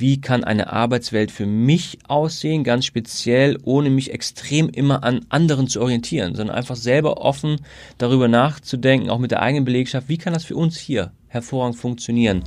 [0.00, 5.68] wie kann eine Arbeitswelt für mich aussehen, ganz speziell, ohne mich extrem immer an anderen
[5.68, 7.60] zu orientieren, sondern einfach selber offen
[7.98, 12.42] darüber nachzudenken, auch mit der eigenen Belegschaft, wie kann das für uns hier hervorragend funktionieren.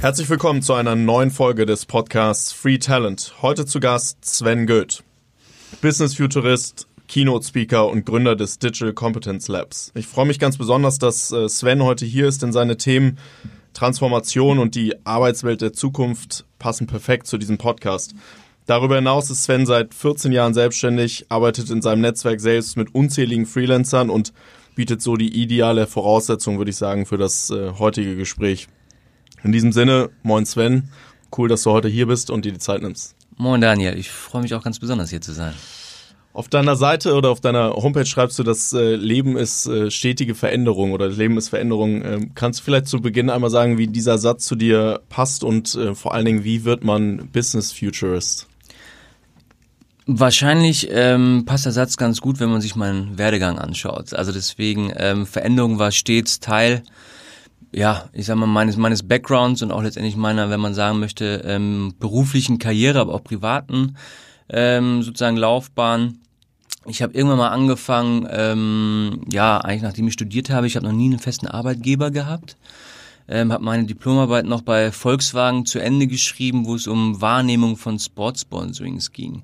[0.00, 3.34] Herzlich willkommen zu einer neuen Folge des Podcasts Free Talent.
[3.42, 5.04] Heute zu Gast Sven Goeth,
[5.80, 9.92] Business Futurist, Keynote Speaker und Gründer des Digital Competence Labs.
[9.94, 13.18] Ich freue mich ganz besonders, dass äh, Sven heute hier ist, denn seine Themen
[13.74, 18.14] Transformation und die Arbeitswelt der Zukunft passen perfekt zu diesem Podcast.
[18.66, 23.44] Darüber hinaus ist Sven seit 14 Jahren selbstständig, arbeitet in seinem Netzwerk selbst mit unzähligen
[23.44, 24.32] Freelancern und
[24.74, 28.68] bietet so die ideale Voraussetzung, würde ich sagen, für das äh, heutige Gespräch.
[29.42, 30.88] In diesem Sinne, moin Sven,
[31.36, 33.14] cool, dass du heute hier bist und dir die Zeit nimmst.
[33.36, 35.54] Moin Daniel, ich freue mich auch ganz besonders hier zu sein.
[36.34, 40.34] Auf deiner Seite oder auf deiner Homepage schreibst du, das äh, Leben ist äh, stetige
[40.34, 42.04] Veränderung oder das Leben ist Veränderung.
[42.04, 45.76] Ähm, kannst du vielleicht zu Beginn einmal sagen, wie dieser Satz zu dir passt und
[45.76, 48.48] äh, vor allen Dingen, wie wird man Business Futurist?
[50.06, 54.12] Wahrscheinlich ähm, passt der Satz ganz gut, wenn man sich meinen Werdegang anschaut.
[54.12, 56.82] Also deswegen, ähm, Veränderung war stets Teil
[57.72, 61.42] ja, ich sag mal, meines, meines Backgrounds und auch letztendlich meiner, wenn man sagen möchte,
[61.44, 63.96] ähm, beruflichen Karriere, aber auch privaten
[64.48, 66.20] ähm, sozusagen Laufbahn.
[66.86, 70.92] Ich habe irgendwann mal angefangen, ähm, ja, eigentlich nachdem ich studiert habe, ich habe noch
[70.92, 72.56] nie einen festen Arbeitgeber gehabt.
[73.26, 77.98] Ähm, habe meine Diplomarbeit noch bei Volkswagen zu Ende geschrieben, wo es um Wahrnehmung von
[77.98, 79.42] Sportsponsorings ging.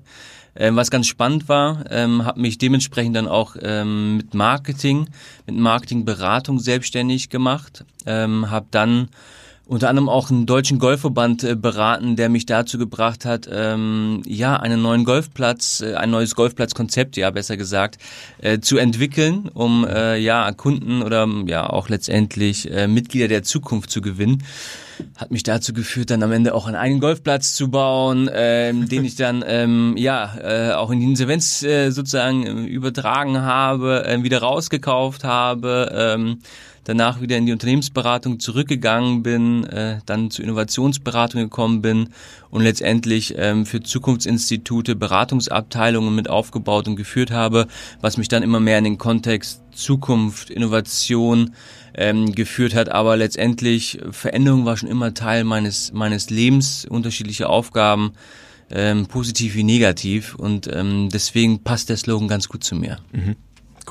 [0.55, 5.07] Ähm, was ganz spannend war, ähm, habe mich dementsprechend dann auch ähm, mit Marketing,
[5.47, 9.09] mit Marketingberatung selbstständig gemacht, ähm, habe dann
[9.71, 14.57] unter anderem auch einen deutschen Golfverband äh, beraten, der mich dazu gebracht hat, ähm, ja,
[14.57, 17.97] einen neuen Golfplatz, äh, ein neues Golfplatzkonzept, ja, besser gesagt,
[18.39, 23.91] äh, zu entwickeln, um äh, ja Kunden oder ja auch letztendlich äh, Mitglieder der Zukunft
[23.91, 24.43] zu gewinnen
[25.17, 29.05] hat mich dazu geführt, dann am Ende auch einen eigenen Golfplatz zu bauen, ähm, den
[29.05, 34.23] ich dann ähm, ja äh, auch in die Insolvenz äh, sozusagen äh, übertragen habe, äh,
[34.23, 35.91] wieder rausgekauft habe.
[35.93, 36.39] Ähm,
[36.83, 42.09] danach wieder in die Unternehmensberatung zurückgegangen bin, äh, dann zur Innovationsberatung gekommen bin
[42.49, 47.67] und letztendlich ähm, für Zukunftsinstitute Beratungsabteilungen mit aufgebaut und geführt habe,
[48.01, 51.51] was mich dann immer mehr in den Kontext Zukunft, Innovation
[51.95, 52.89] ähm, geführt hat.
[52.89, 58.13] Aber letztendlich Veränderung war schon immer Teil meines meines Lebens, unterschiedliche Aufgaben.
[58.73, 62.99] Ähm, positiv wie negativ und ähm, deswegen passt der Slogan ganz gut zu mir.
[63.11, 63.35] Mhm.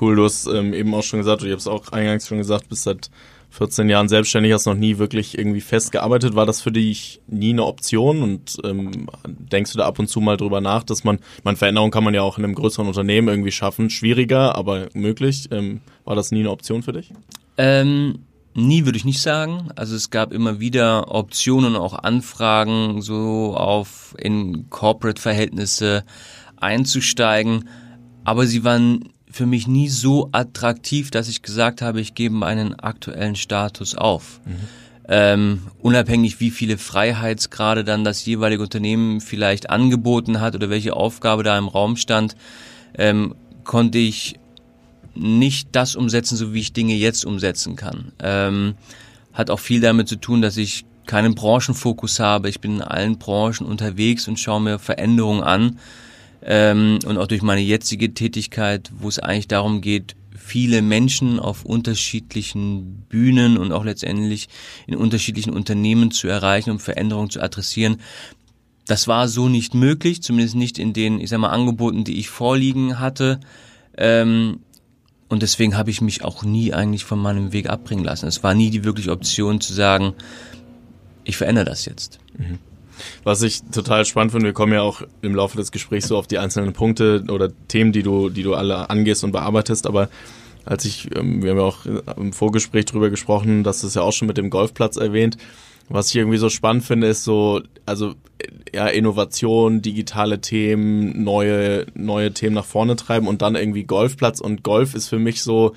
[0.01, 2.71] Cool, du hast ähm, eben auch schon gesagt, ich habe es auch eingangs schon gesagt,
[2.71, 3.11] bist seit
[3.51, 6.37] 14 Jahren selbstständig, hast noch nie wirklich irgendwie festgearbeitet.
[6.37, 10.21] War das für dich nie eine Option und ähm, denkst du da ab und zu
[10.21, 13.29] mal drüber nach, dass man, man Veränderung kann man ja auch in einem größeren Unternehmen
[13.29, 15.49] irgendwie schaffen, schwieriger, aber möglich.
[15.51, 17.13] Ähm, war das nie eine Option für dich?
[17.57, 18.21] Ähm,
[18.55, 19.69] nie würde ich nicht sagen.
[19.77, 26.05] Also es gab immer wieder Optionen, auch Anfragen, so auf in Corporate-Verhältnisse
[26.57, 27.69] einzusteigen,
[28.25, 32.79] aber sie waren für mich nie so attraktiv, dass ich gesagt habe, ich gebe meinen
[32.79, 34.41] aktuellen Status auf.
[34.45, 34.57] Mhm.
[35.09, 41.43] Ähm, unabhängig wie viele Freiheitsgrade dann das jeweilige Unternehmen vielleicht angeboten hat oder welche Aufgabe
[41.43, 42.37] da im Raum stand,
[42.97, 43.35] ähm,
[43.65, 44.40] konnte ich
[45.15, 48.13] nicht das umsetzen, so wie ich Dinge jetzt umsetzen kann.
[48.21, 48.75] Ähm,
[49.33, 52.49] hat auch viel damit zu tun, dass ich keinen Branchenfokus habe.
[52.49, 55.79] Ich bin in allen Branchen unterwegs und schaue mir Veränderungen an
[56.43, 61.65] ähm, und auch durch meine jetzige Tätigkeit, wo es eigentlich darum geht, viele Menschen auf
[61.65, 64.49] unterschiedlichen Bühnen und auch letztendlich
[64.87, 67.99] in unterschiedlichen Unternehmen zu erreichen, um Veränderungen zu adressieren.
[68.87, 72.31] Das war so nicht möglich, zumindest nicht in den, ich sag mal, Angeboten, die ich
[72.31, 73.39] vorliegen hatte.
[73.97, 74.61] Ähm,
[75.31, 78.27] und deswegen habe ich mich auch nie eigentlich von meinem Weg abbringen lassen.
[78.27, 80.13] Es war nie die wirkliche Option zu sagen,
[81.25, 82.19] ich verändere das jetzt.
[82.37, 82.59] Mhm.
[83.23, 86.27] Was ich total spannend finde, wir kommen ja auch im Laufe des Gesprächs so auf
[86.27, 90.11] die einzelnen Punkte oder Themen, die du, die du alle angehst und bearbeitest, aber
[90.67, 91.87] als ich, ähm, wir haben ja auch
[92.17, 95.37] im Vorgespräch drüber gesprochen, dass es ja auch schon mit dem Golfplatz erwähnt.
[95.89, 98.15] Was ich irgendwie so spannend finde, ist so, also
[98.75, 104.41] ja, Innovation, digitale Themen, neue, neue Themen nach vorne treiben und dann irgendwie Golfplatz.
[104.41, 105.75] Und Golf ist für mich so,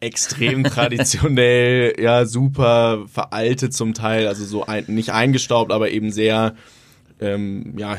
[0.00, 6.54] extrem traditionell, ja, super veraltet zum Teil, also so ein, nicht eingestaubt, aber eben sehr
[7.18, 7.96] ähm, ja,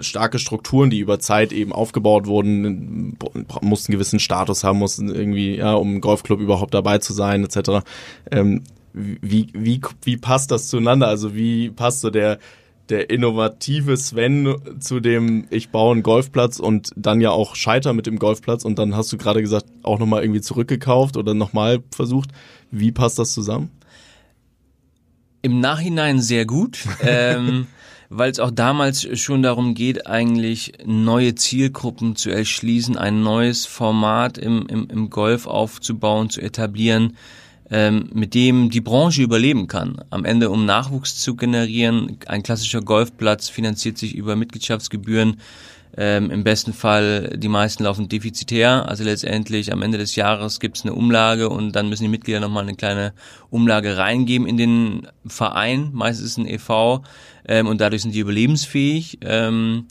[0.00, 3.16] starke Strukturen, die über Zeit eben aufgebaut wurden,
[3.62, 7.44] mussten einen gewissen Status haben, mussten irgendwie, ja, um im Golfclub überhaupt dabei zu sein,
[7.44, 7.84] etc.
[8.30, 11.08] Ähm, wie, wie, wie passt das zueinander?
[11.08, 12.38] Also wie passt so der,
[12.88, 18.06] der innovative Sven zu dem, ich baue einen Golfplatz und dann ja auch scheiter mit
[18.06, 22.30] dem Golfplatz und dann hast du gerade gesagt, auch nochmal irgendwie zurückgekauft oder nochmal versucht.
[22.70, 23.70] Wie passt das zusammen?
[25.42, 26.78] Im Nachhinein sehr gut.
[27.02, 27.66] ähm,
[28.10, 34.38] weil es auch damals schon darum geht, eigentlich neue Zielgruppen zu erschließen, ein neues Format
[34.38, 37.16] im, im, im Golf aufzubauen, zu etablieren,
[37.74, 39.96] ähm, mit dem die Branche überleben kann.
[40.10, 45.40] Am Ende, um Nachwuchs zu generieren, ein klassischer Golfplatz finanziert sich über Mitgliedschaftsgebühren.
[45.96, 48.88] Ähm, Im besten Fall, die meisten laufen defizitär.
[48.88, 52.38] Also letztendlich am Ende des Jahres gibt es eine Umlage und dann müssen die Mitglieder
[52.38, 53.12] nochmal eine kleine
[53.50, 55.90] Umlage reingeben in den Verein.
[55.92, 57.00] Meistens ist es ein EV
[57.48, 59.18] ähm, und dadurch sind die überlebensfähig.
[59.22, 59.86] Ähm,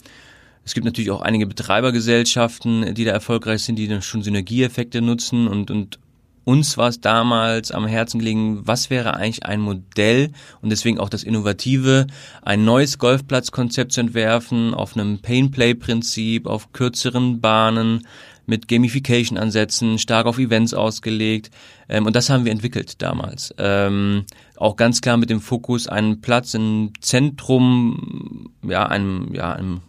[0.63, 5.49] es gibt natürlich auch einige Betreibergesellschaften, die da erfolgreich sind, die dann schon Synergieeffekte nutzen
[5.49, 5.99] und, und
[6.45, 10.31] uns war es damals am Herzen gelegen, was wäre eigentlich ein Modell
[10.61, 12.07] und deswegen auch das Innovative,
[12.41, 18.05] ein neues Golfplatzkonzept zu entwerfen auf einem Pain-Play-Prinzip, auf kürzeren Bahnen,
[18.45, 21.49] mit Gamification-Ansätzen, stark auf Events ausgelegt.
[21.87, 23.53] Ähm, und das haben wir entwickelt damals.
[23.57, 24.25] Ähm,
[24.57, 29.81] auch ganz klar mit dem Fokus, einen Platz im Zentrum, ja, einem, ja, einem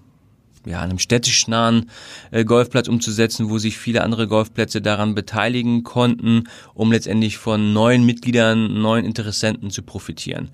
[0.67, 1.91] ja, einem städtisch nahen
[2.31, 6.45] äh, Golfplatz umzusetzen, wo sich viele andere Golfplätze daran beteiligen konnten,
[6.75, 10.51] um letztendlich von neuen Mitgliedern, neuen Interessenten zu profitieren.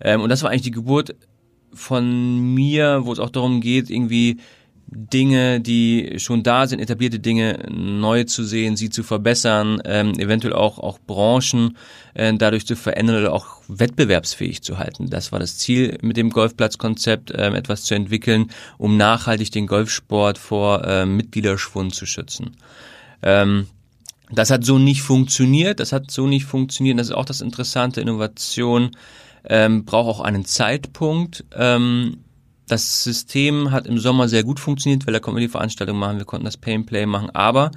[0.00, 1.14] Ähm, und das war eigentlich die Geburt
[1.74, 4.38] von mir, wo es auch darum geht, irgendwie
[4.94, 10.52] Dinge, die schon da sind, etablierte Dinge neu zu sehen, sie zu verbessern, ähm, eventuell
[10.52, 11.76] auch auch Branchen
[12.14, 15.08] äh, dadurch zu verändern oder auch wettbewerbsfähig zu halten.
[15.08, 20.36] Das war das Ziel mit dem Golfplatzkonzept, ähm, etwas zu entwickeln, um nachhaltig den Golfsport
[20.36, 22.56] vor äh, Mitgliederschwund zu schützen.
[23.22, 23.66] Ähm,
[24.30, 25.80] das hat so nicht funktioniert.
[25.80, 26.98] Das hat so nicht funktioniert.
[26.98, 28.00] Das ist auch das Interessante.
[28.00, 28.90] Innovation
[29.44, 31.44] ähm, braucht auch einen Zeitpunkt.
[31.54, 32.18] Ähm,
[32.72, 36.18] das System hat im Sommer sehr gut funktioniert, weil da konnten wir die Veranstaltung machen,
[36.18, 37.70] wir konnten das Pay and Play machen, aber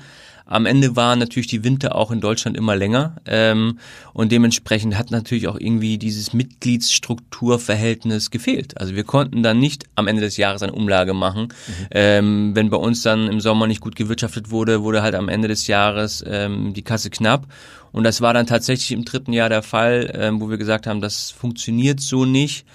[0.47, 3.79] am Ende waren natürlich die Winter auch in Deutschland immer länger ähm,
[4.13, 8.79] und dementsprechend hat natürlich auch irgendwie dieses Mitgliedsstrukturverhältnis gefehlt.
[8.79, 11.45] Also wir konnten dann nicht am Ende des Jahres eine Umlage machen.
[11.45, 11.87] Mhm.
[11.91, 15.47] Ähm, wenn bei uns dann im Sommer nicht gut gewirtschaftet wurde, wurde halt am Ende
[15.47, 17.47] des Jahres ähm, die Kasse knapp.
[17.91, 21.01] Und das war dann tatsächlich im dritten Jahr der Fall, ähm, wo wir gesagt haben,
[21.01, 22.65] das funktioniert so nicht.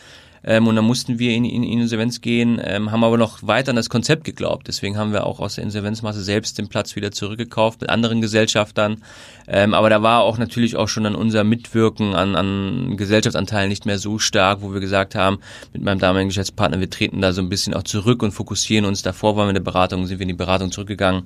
[0.45, 3.71] Ähm, und dann mussten wir in, in, in Insolvenz gehen, ähm, haben aber noch weiter
[3.71, 4.69] an das Konzept geglaubt.
[4.69, 9.03] Deswegen haben wir auch aus der Insolvenzmasse selbst den Platz wieder zurückgekauft mit anderen Gesellschaftern.
[9.47, 13.87] Ähm, aber da war auch natürlich auch schon dann unser Mitwirken an, an Gesellschaftsanteilen nicht
[13.87, 15.39] mehr so stark, wo wir gesagt haben,
[15.73, 19.03] mit meinem damaligen Geschäftspartner, wir treten da so ein bisschen auch zurück und fokussieren uns.
[19.03, 21.25] Davor waren wir in der Beratung, sind wir in die Beratung zurückgegangen.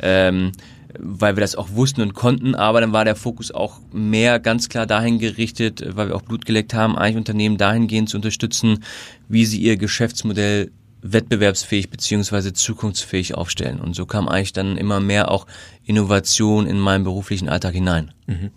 [0.00, 0.52] Ähm,
[1.00, 4.68] weil wir das auch wussten und konnten, aber dann war der Fokus auch mehr ganz
[4.68, 8.84] klar dahin gerichtet, weil wir auch Blut geleckt haben, eigentlich Unternehmen dahingehend zu unterstützen,
[9.28, 10.70] wie sie ihr Geschäftsmodell
[11.02, 13.80] wettbewerbsfähig beziehungsweise zukunftsfähig aufstellen.
[13.80, 15.46] Und so kam eigentlich dann immer mehr auch
[15.84, 18.12] Innovation in meinen beruflichen Alltag hinein.
[18.26, 18.50] Mhm.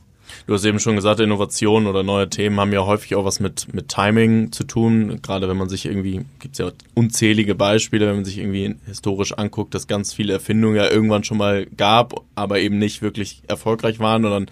[0.49, 3.71] Du hast eben schon gesagt, Innovationen oder neue Themen haben ja häufig auch was mit,
[3.71, 5.21] mit Timing zu tun.
[5.21, 9.33] Gerade wenn man sich irgendwie, gibt es ja unzählige Beispiele, wenn man sich irgendwie historisch
[9.33, 13.99] anguckt, dass ganz viele Erfindungen ja irgendwann schon mal gab, aber eben nicht wirklich erfolgreich
[13.99, 14.45] waren und dann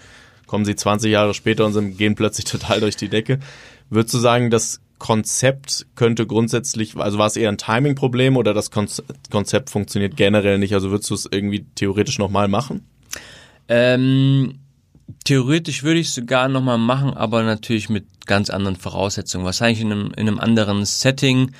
[0.46, 3.40] kommen sie 20 Jahre später und gehen plötzlich total durch die Decke.
[3.90, 8.70] Würdest du sagen, das Konzept könnte grundsätzlich, also war es eher ein Timing-Problem oder das
[8.70, 10.74] Konzept funktioniert generell nicht?
[10.74, 12.86] Also würdest du es irgendwie theoretisch nochmal machen?
[13.66, 14.60] Ähm
[15.24, 19.44] Theoretisch würde ich es sogar nochmal machen, aber natürlich mit ganz anderen Voraussetzungen.
[19.44, 21.52] Wahrscheinlich in einem, in einem anderen Setting,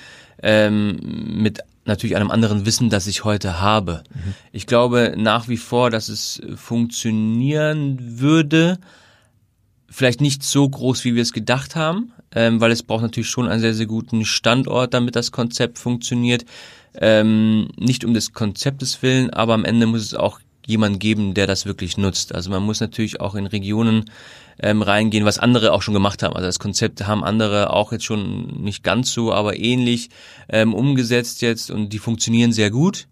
[0.42, 4.04] ähm, mit natürlich einem anderen Wissen, das ich heute habe.
[4.14, 4.34] Mhm.
[4.52, 8.78] Ich glaube nach wie vor, dass es funktionieren würde.
[9.88, 13.49] Vielleicht nicht so groß, wie wir es gedacht haben, ähm, weil es braucht natürlich schon
[13.49, 16.44] einen sehr, sehr guten Standort, damit das Konzept funktioniert.
[16.94, 21.46] Ähm, nicht um des Konzeptes willen, aber am Ende muss es auch jemand geben, der
[21.46, 22.34] das wirklich nutzt.
[22.34, 24.04] Also man muss natürlich auch in Regionen
[24.60, 26.37] ähm, reingehen, was andere auch schon gemacht haben.
[26.37, 30.10] Also das Konzept haben andere auch jetzt schon nicht ganz so, aber ähnlich
[30.50, 33.08] ähm, umgesetzt jetzt und die funktionieren sehr gut.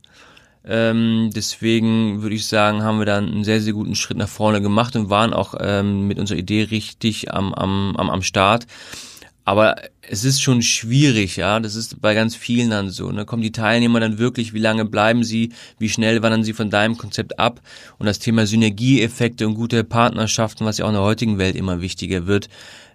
[0.67, 4.61] Ähm, deswegen würde ich sagen, haben wir da einen sehr, sehr guten Schritt nach vorne
[4.61, 8.67] gemacht und waren auch ähm, mit unserer Idee richtig am, am, am, am Start.
[9.47, 11.61] Aber es ist schon schwierig, ja.
[11.61, 13.13] Das ist bei ganz vielen dann so.
[13.13, 13.25] Ne?
[13.25, 16.99] Kommen die Teilnehmer dann wirklich, wie lange bleiben sie, wie schnell wandern sie von deinem
[16.99, 17.61] Konzept ab?
[17.99, 21.81] Und das Thema Synergieeffekte und gute Partnerschaften, was ja auch in der heutigen Welt immer
[21.81, 22.49] wichtiger wird,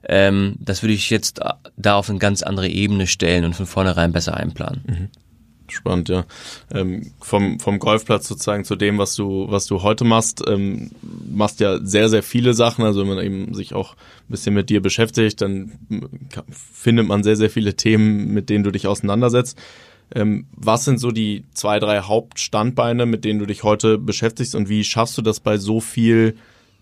[0.04, 1.40] ähm, das würde ich jetzt
[1.78, 4.84] da auf eine ganz andere Ebene stellen und von vornherein besser einplanen.
[4.86, 5.10] Mhm.
[5.72, 6.26] Spannend, ja.
[6.74, 11.60] Ähm, vom, vom Golfplatz sozusagen zu dem, was du, was du heute machst, ähm, machst
[11.62, 12.84] ja sehr, sehr viele Sachen.
[12.84, 15.72] Also wenn man eben sich auch ein bisschen mit dir beschäftigt, dann
[16.50, 19.58] findet man sehr, sehr viele Themen, mit denen du dich auseinandersetzt.
[20.14, 24.68] Ähm, was sind so die zwei, drei Hauptstandbeine, mit denen du dich heute beschäftigst und
[24.68, 26.36] wie schaffst du das bei so viel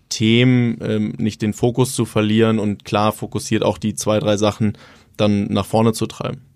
[0.08, 4.76] Themen ähm, nicht den Fokus zu verlieren und klar fokussiert auch die zwei, drei Sachen
[5.16, 6.49] dann nach vorne zu treiben?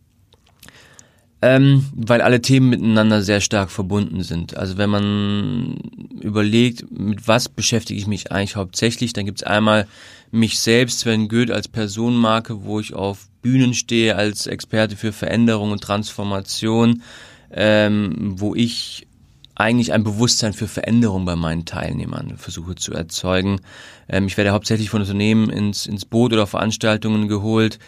[1.46, 4.56] Ähm, weil alle Themen miteinander sehr stark verbunden sind.
[4.56, 5.76] Also wenn man
[6.18, 9.86] überlegt, mit was beschäftige ich mich eigentlich hauptsächlich, dann gibt es einmal
[10.30, 15.72] mich selbst, Sven Goeth als Personenmarke, wo ich auf Bühnen stehe als Experte für Veränderung
[15.72, 17.02] und Transformation,
[17.50, 19.06] ähm, wo ich
[19.54, 23.60] eigentlich ein Bewusstsein für Veränderung bei meinen Teilnehmern versuche zu erzeugen.
[24.08, 27.78] Ähm, ich werde hauptsächlich von Unternehmen ins, ins Boot oder Veranstaltungen geholt,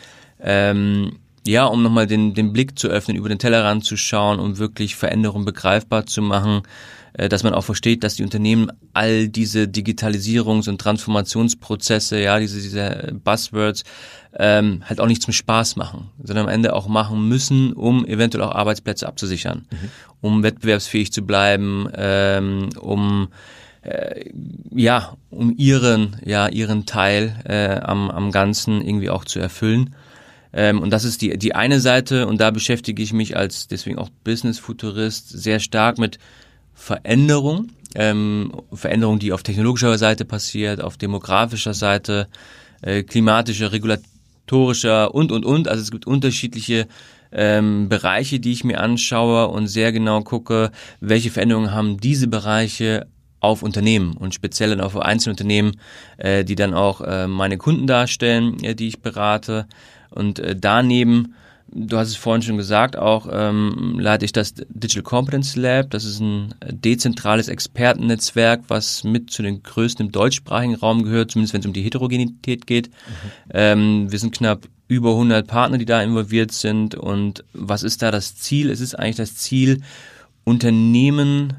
[0.42, 1.12] ähm,
[1.46, 4.96] ja, um nochmal den, den Blick zu öffnen, über den Tellerrand zu schauen, um wirklich
[4.96, 6.62] Veränderungen begreifbar zu machen,
[7.14, 12.60] äh, dass man auch versteht, dass die Unternehmen all diese Digitalisierungs- und Transformationsprozesse, ja, diese,
[12.60, 13.84] diese Buzzwords,
[14.38, 18.44] ähm, halt auch nicht zum Spaß machen, sondern am Ende auch machen müssen, um eventuell
[18.44, 19.90] auch Arbeitsplätze abzusichern, mhm.
[20.20, 23.28] um wettbewerbsfähig zu bleiben, ähm, um
[23.86, 24.30] äh,
[24.74, 29.94] ja, um ihren, ja, ihren Teil äh, am, am Ganzen irgendwie auch zu erfüllen.
[30.56, 33.98] Ähm, und das ist die, die eine Seite und da beschäftige ich mich als deswegen
[33.98, 36.18] auch Business-Futurist sehr stark mit
[36.74, 37.68] Veränderung.
[37.94, 42.26] Ähm, Veränderung, die auf technologischer Seite passiert, auf demografischer Seite,
[42.80, 45.68] äh, klimatischer, regulatorischer und, und, und.
[45.68, 46.88] Also es gibt unterschiedliche
[47.32, 50.70] ähm, Bereiche, die ich mir anschaue und sehr genau gucke,
[51.00, 53.06] welche Veränderungen haben diese Bereiche
[53.40, 55.78] auf Unternehmen und speziell dann auf Einzelunternehmen,
[56.16, 59.66] äh, die dann auch äh, meine Kunden darstellen, äh, die ich berate.
[60.16, 61.34] Und äh, daneben,
[61.68, 65.90] du hast es vorhin schon gesagt, auch ähm, leite ich das Digital Competence Lab.
[65.90, 71.54] Das ist ein dezentrales Expertennetzwerk, was mit zu den größten im deutschsprachigen Raum gehört, zumindest
[71.54, 72.88] wenn es um die Heterogenität geht.
[72.88, 72.92] Mhm.
[73.52, 76.94] Ähm, wir sind knapp über 100 Partner, die da involviert sind.
[76.94, 78.70] Und was ist da das Ziel?
[78.70, 79.82] Es ist eigentlich das Ziel,
[80.44, 81.54] Unternehmen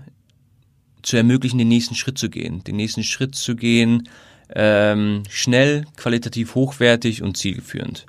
[1.01, 2.63] zu ermöglichen, den nächsten Schritt zu gehen.
[2.63, 4.09] Den nächsten Schritt zu gehen,
[4.53, 8.05] ähm, schnell, qualitativ hochwertig und zielführend.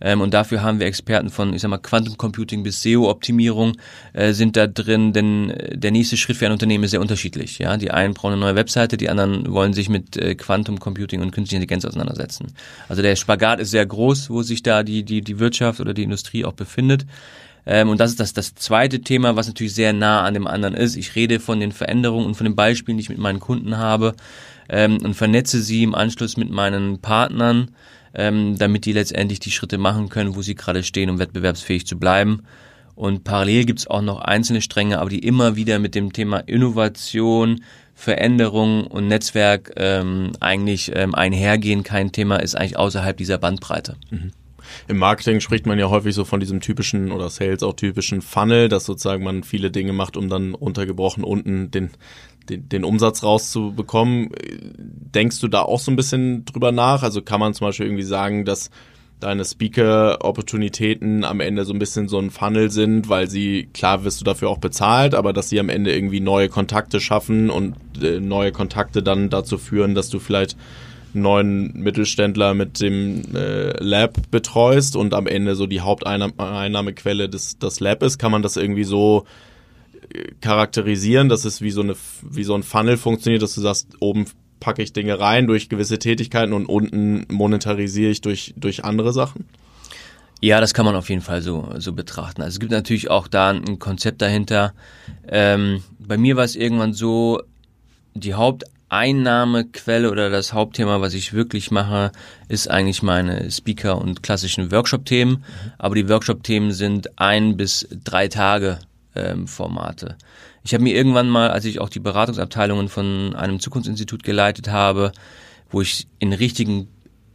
[0.00, 3.76] Ähm, und dafür haben wir Experten von, ich sag mal, Quantum Computing bis SEO-Optimierung
[4.12, 7.58] äh, sind da drin, denn äh, der nächste Schritt für ein Unternehmen ist sehr unterschiedlich.
[7.58, 11.20] Ja, Die einen brauchen eine neue Webseite, die anderen wollen sich mit äh, Quantum Computing
[11.20, 12.52] und künstlicher Intelligenz auseinandersetzen.
[12.88, 16.02] Also der Spagat ist sehr groß, wo sich da die, die, die Wirtschaft oder die
[16.02, 17.06] Industrie auch befindet.
[17.66, 20.74] Ähm, und das ist das, das zweite Thema, was natürlich sehr nah an dem anderen
[20.74, 20.96] ist.
[20.96, 24.14] Ich rede von den Veränderungen und von den Beispielen, die ich mit meinen Kunden habe
[24.68, 27.70] ähm, und vernetze sie im Anschluss mit meinen Partnern
[28.14, 31.98] ähm, damit die letztendlich die Schritte machen können, wo sie gerade stehen, um wettbewerbsfähig zu
[31.98, 32.42] bleiben.
[32.94, 36.38] Und parallel gibt es auch noch einzelne Stränge, aber die immer wieder mit dem Thema
[36.38, 37.62] Innovation,
[37.94, 41.82] Veränderung und Netzwerk ähm, eigentlich ähm, einhergehen.
[41.82, 43.96] Kein Thema ist eigentlich außerhalb dieser Bandbreite.
[44.10, 44.32] Mhm.
[44.88, 48.68] Im Marketing spricht man ja häufig so von diesem typischen oder Sales auch typischen Funnel,
[48.68, 51.90] dass sozusagen man viele Dinge macht, um dann untergebrochen unten den
[52.50, 54.30] den, den Umsatz rauszubekommen.
[54.78, 57.02] Denkst du da auch so ein bisschen drüber nach?
[57.02, 58.70] Also kann man zum Beispiel irgendwie sagen, dass
[59.20, 64.20] deine Speaker-Opportunitäten am Ende so ein bisschen so ein Funnel sind, weil sie, klar wirst
[64.20, 68.18] du dafür auch bezahlt, aber dass sie am Ende irgendwie neue Kontakte schaffen und äh,
[68.18, 70.56] neue Kontakte dann dazu führen, dass du vielleicht
[71.12, 77.58] einen neuen Mittelständler mit dem äh, Lab betreust und am Ende so die Haupteinnahmequelle des
[77.58, 79.24] das Lab ist, kann man das irgendwie so
[80.40, 84.26] charakterisieren, dass es wie so, eine, wie so ein Funnel funktioniert, dass du sagst, oben
[84.58, 89.46] packe ich Dinge rein durch gewisse Tätigkeiten und unten monetarisiere ich durch, durch andere Sachen?
[90.42, 92.42] Ja, das kann man auf jeden Fall so, so betrachten.
[92.42, 94.72] Also es gibt natürlich auch da ein Konzept dahinter.
[95.28, 97.42] Ähm, bei mir war es irgendwann so,
[98.14, 102.10] die Haupteinnahmequelle oder das Hauptthema, was ich wirklich mache,
[102.48, 105.32] ist eigentlich meine Speaker- und klassischen Workshop-Themen.
[105.34, 105.72] Mhm.
[105.76, 108.78] Aber die Workshop-Themen sind ein bis drei Tage
[109.14, 110.16] ähm, Formate.
[110.62, 115.12] Ich habe mir irgendwann mal, als ich auch die Beratungsabteilungen von einem Zukunftsinstitut geleitet habe,
[115.70, 116.88] wo ich in richtigen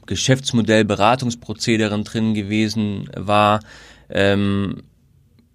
[0.05, 3.59] Geschäftsmodell Beratungsprozederen drin gewesen war,
[4.09, 4.83] ähm,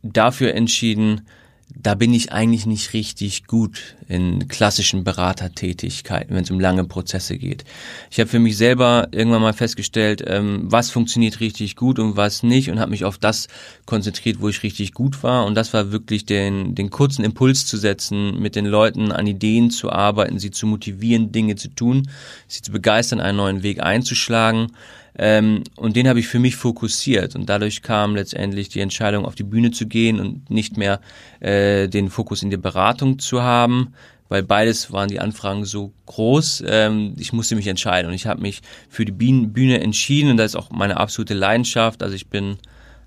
[0.02, 1.26] dafür entschieden,
[1.74, 7.38] da bin ich eigentlich nicht richtig gut in klassischen Beratertätigkeiten, wenn es um lange Prozesse
[7.38, 7.64] geht.
[8.10, 12.42] Ich habe für mich selber irgendwann mal festgestellt, ähm, was funktioniert richtig gut und was
[12.42, 13.46] nicht und habe mich auf das
[13.86, 15.46] konzentriert, wo ich richtig gut war.
[15.46, 19.70] Und das war wirklich den, den kurzen Impuls zu setzen, mit den Leuten an Ideen
[19.70, 22.08] zu arbeiten, sie zu motivieren, Dinge zu tun,
[22.48, 24.72] sie zu begeistern, einen neuen Weg einzuschlagen.
[25.18, 29.34] Ähm, und den habe ich für mich fokussiert und dadurch kam letztendlich die Entscheidung, auf
[29.34, 31.00] die Bühne zu gehen und nicht mehr
[31.40, 33.94] äh, den Fokus in der Beratung zu haben,
[34.28, 36.64] weil beides waren die Anfragen so groß.
[36.66, 40.52] Ähm, ich musste mich entscheiden und ich habe mich für die Bühne entschieden und das
[40.52, 42.02] ist auch meine absolute Leidenschaft.
[42.02, 42.58] Also ich bin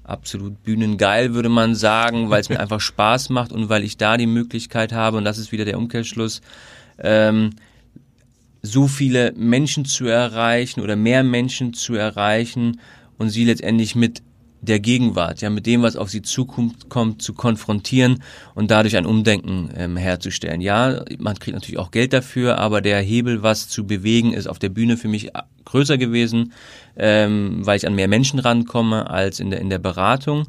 [0.03, 4.17] absolut bühnengeil, würde man sagen, weil es mir einfach Spaß macht und weil ich da
[4.17, 6.41] die Möglichkeit habe und das ist wieder der Umkehrschluss.
[6.99, 7.51] Ähm,
[8.63, 12.79] so viele Menschen zu erreichen oder mehr Menschen zu erreichen
[13.17, 14.23] und sie letztendlich mit
[14.61, 18.23] der Gegenwart, ja, mit dem, was auf sie zukommt, kommt, zu konfrontieren
[18.55, 20.61] und dadurch ein Umdenken ähm, herzustellen.
[20.61, 24.59] Ja, man kriegt natürlich auch Geld dafür, aber der Hebel, was zu bewegen, ist auf
[24.59, 25.31] der Bühne für mich
[25.65, 26.53] größer gewesen,
[26.95, 30.47] ähm, weil ich an mehr Menschen rankomme als in der, in der Beratung.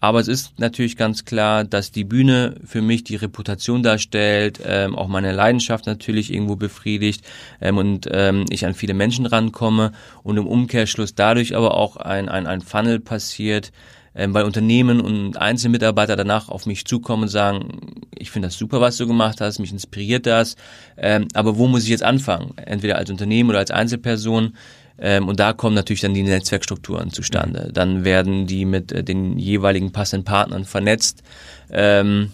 [0.00, 4.94] Aber es ist natürlich ganz klar, dass die Bühne für mich die Reputation darstellt, ähm,
[4.94, 7.24] auch meine Leidenschaft natürlich irgendwo befriedigt
[7.60, 12.28] ähm, und ähm, ich an viele Menschen rankomme und im Umkehrschluss dadurch aber auch ein,
[12.28, 13.72] ein, ein Funnel passiert,
[14.14, 18.80] ähm, weil Unternehmen und Einzelmitarbeiter danach auf mich zukommen und sagen, ich finde das super,
[18.80, 20.54] was du gemacht hast, mich inspiriert das,
[20.96, 22.52] ähm, aber wo muss ich jetzt anfangen?
[22.56, 24.54] Entweder als Unternehmen oder als Einzelperson.
[25.00, 27.70] Ähm, und da kommen natürlich dann die Netzwerkstrukturen zustande.
[27.72, 31.22] Dann werden die mit äh, den jeweiligen passenden Partnern vernetzt.
[31.70, 32.32] Ähm,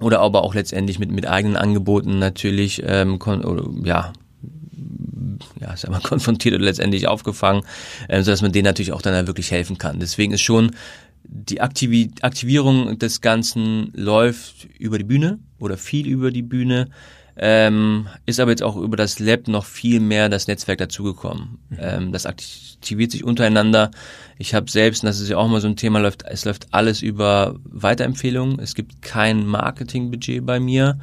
[0.00, 4.12] oder aber auch letztendlich mit, mit eigenen Angeboten natürlich ähm, oder, ja,
[5.60, 7.62] ja, sag mal, konfrontiert oder letztendlich aufgefangen,
[8.08, 9.98] äh, sodass man denen natürlich auch dann wirklich helfen kann.
[9.98, 10.72] Deswegen ist schon
[11.28, 16.88] die Aktivi Aktivierung des Ganzen läuft über die Bühne oder viel über die Bühne.
[17.38, 21.58] Ähm, ist aber jetzt auch über das Lab noch viel mehr das Netzwerk dazugekommen.
[21.68, 21.76] Mhm.
[21.78, 23.90] Ähm, das aktiviert sich untereinander.
[24.38, 26.68] Ich habe selbst, und das ist ja auch mal so ein Thema, läuft, es läuft
[26.72, 28.58] alles über Weiterempfehlungen.
[28.58, 30.98] Es gibt kein Marketingbudget bei mir,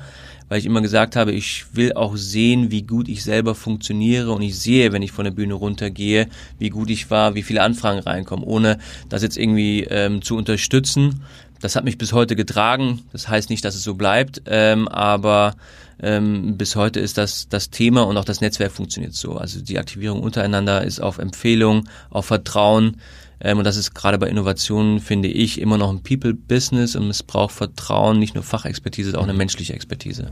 [0.50, 4.42] weil ich immer gesagt habe, ich will auch sehen, wie gut ich selber funktioniere und
[4.42, 8.00] ich sehe, wenn ich von der Bühne runtergehe, wie gut ich war, wie viele Anfragen
[8.00, 11.22] reinkommen, ohne das jetzt irgendwie ähm, zu unterstützen.
[11.60, 13.04] Das hat mich bis heute getragen.
[13.14, 15.56] Das heißt nicht, dass es so bleibt, ähm, aber
[16.02, 19.34] ähm, bis heute ist das das Thema und auch das Netzwerk funktioniert so.
[19.34, 22.98] Also die Aktivierung untereinander ist auf Empfehlung, auf Vertrauen.
[23.40, 27.24] Ähm, und das ist gerade bei Innovationen, finde ich, immer noch ein People-Business und es
[27.24, 30.30] braucht Vertrauen, nicht nur Fachexpertise, sondern auch eine menschliche Expertise.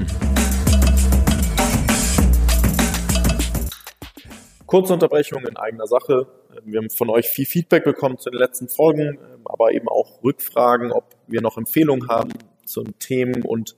[4.66, 6.28] Kurze Unterbrechung in eigener Sache.
[6.64, 10.94] Wir haben von euch viel Feedback bekommen zu den letzten Folgen, aber eben auch Rückfragen,
[10.94, 12.32] ob wir noch Empfehlungen haben
[12.66, 13.76] zu Themen und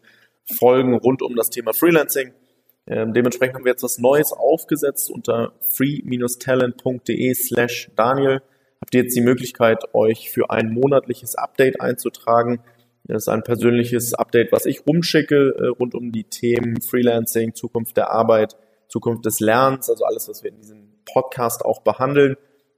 [0.58, 2.34] Folgen rund um das Thema Freelancing.
[2.86, 8.42] Ähm, dementsprechend haben wir jetzt was Neues aufgesetzt unter free-talent.de slash Daniel.
[8.82, 12.60] Habt ihr jetzt die Möglichkeit, euch für ein monatliches Update einzutragen.
[13.06, 17.96] Das ist ein persönliches Update, was ich rumschicke äh, rund um die Themen Freelancing, Zukunft
[17.98, 22.36] der Arbeit, Zukunft des Lernens, also alles, was wir in diesem Podcast auch behandeln.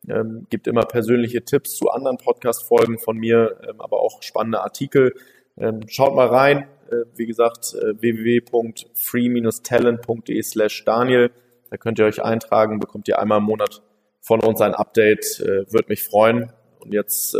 [0.07, 5.15] Ähm, gibt immer persönliche Tipps zu anderen Podcast-Folgen von mir, ähm, aber auch spannende Artikel.
[5.57, 6.67] Ähm, schaut mal rein,
[7.15, 11.31] wie gesagt, äh, www.free-talent.de slash Daniel.
[11.69, 13.81] Da könnt ihr euch eintragen, bekommt ihr einmal im Monat
[14.21, 15.39] von uns ein Update.
[15.39, 16.51] Äh, Würde mich freuen.
[16.79, 17.37] Und jetzt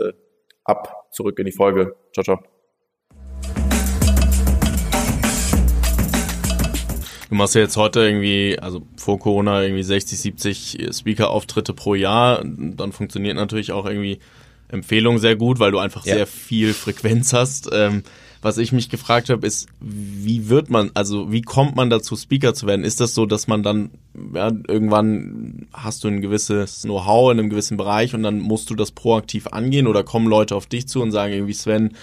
[0.63, 1.95] ab, zurück in die Folge.
[2.13, 2.39] Ciao, ciao.
[7.29, 12.43] Du machst ja jetzt heute irgendwie, also vor Corona irgendwie 60, 70 Speaker-Auftritte pro Jahr.
[12.43, 14.19] Dann funktioniert natürlich auch irgendwie
[14.69, 16.15] Empfehlung sehr gut, weil du einfach ja.
[16.15, 17.69] sehr viel Frequenz hast.
[17.73, 18.03] Ähm,
[18.45, 22.53] was ich mich gefragt habe, ist, wie wird man, also wie kommt man dazu, Speaker
[22.53, 22.85] zu werden?
[22.85, 23.89] Ist das so, dass man dann,
[24.35, 28.75] ja, irgendwann hast du ein gewisses Know-how in einem gewissen Bereich und dann musst du
[28.75, 31.93] das proaktiv angehen oder kommen Leute auf dich zu und sagen irgendwie, Sven,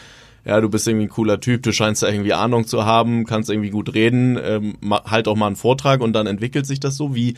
[0.44, 3.48] ja, du bist irgendwie ein cooler Typ, du scheinst da irgendwie Ahnung zu haben, kannst
[3.48, 7.14] irgendwie gut reden, ähm, halt auch mal einen Vortrag und dann entwickelt sich das so,
[7.14, 7.34] wie,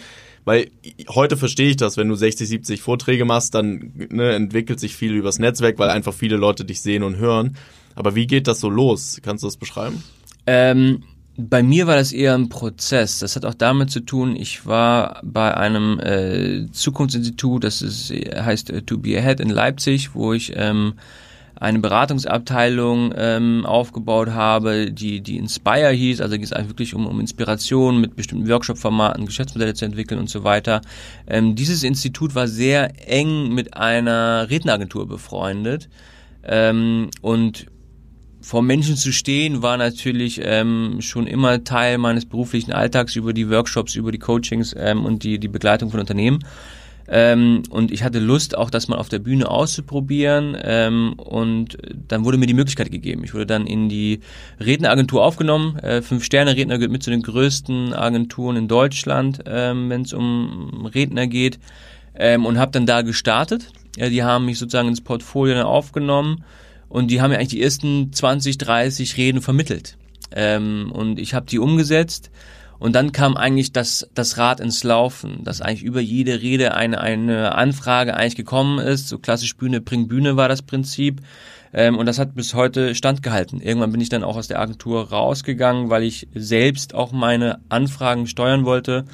[0.46, 0.70] weil
[1.10, 5.12] heute verstehe ich das, wenn du 60, 70 Vorträge machst, dann ne, entwickelt sich viel
[5.12, 7.58] übers Netzwerk, weil einfach viele Leute dich sehen und hören.
[7.94, 9.20] Aber wie geht das so los?
[9.22, 10.02] Kannst du das beschreiben?
[10.46, 11.02] Ähm,
[11.36, 13.18] bei mir war das eher ein Prozess.
[13.18, 18.70] Das hat auch damit zu tun, ich war bei einem äh, Zukunftsinstitut, das ist, heißt
[18.70, 20.94] äh, To Be Ahead in Leipzig, wo ich ähm,
[21.56, 27.06] eine Beratungsabteilung ähm, aufgebaut habe, die, die Inspire hieß, also geht es eigentlich wirklich um,
[27.06, 30.82] um Inspiration mit bestimmten Workshop-Formaten, Geschäftsmodelle zu entwickeln und so weiter.
[31.26, 35.88] Ähm, dieses Institut war sehr eng mit einer Redneragentur befreundet
[36.44, 37.66] ähm, und
[38.44, 43.48] vor Menschen zu stehen war natürlich ähm, schon immer Teil meines beruflichen Alltags über die
[43.48, 46.40] Workshops, über die Coachings ähm, und die, die Begleitung von Unternehmen.
[47.08, 50.58] Ähm, und ich hatte Lust, auch das mal auf der Bühne auszuprobieren.
[50.62, 53.24] Ähm, und dann wurde mir die Möglichkeit gegeben.
[53.24, 54.20] Ich wurde dann in die
[54.60, 55.78] Redneragentur aufgenommen.
[55.78, 61.26] Äh, Fünf-Sterne-Redner gehört mit zu den größten Agenturen in Deutschland, ähm, wenn es um Redner
[61.26, 61.58] geht.
[62.14, 63.70] Ähm, und habe dann da gestartet.
[63.96, 66.44] Ja, die haben mich sozusagen ins Portfolio aufgenommen.
[66.94, 69.96] Und die haben mir eigentlich die ersten 20, 30 Reden vermittelt.
[70.30, 72.30] Ähm, und ich habe die umgesetzt
[72.78, 77.00] und dann kam eigentlich das, das Rad ins Laufen, dass eigentlich über jede Rede eine,
[77.00, 79.08] eine Anfrage eigentlich gekommen ist.
[79.08, 81.20] So klassisch Bühne bringt Bühne war das Prinzip.
[81.72, 83.60] Ähm, und das hat bis heute standgehalten.
[83.60, 88.28] Irgendwann bin ich dann auch aus der Agentur rausgegangen, weil ich selbst auch meine Anfragen
[88.28, 89.04] steuern wollte.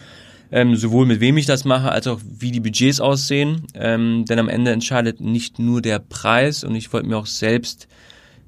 [0.52, 3.66] Ähm, sowohl mit wem ich das mache, als auch wie die Budgets aussehen.
[3.74, 7.86] Ähm, denn am Ende entscheidet nicht nur der Preis und ich wollte mir auch selbst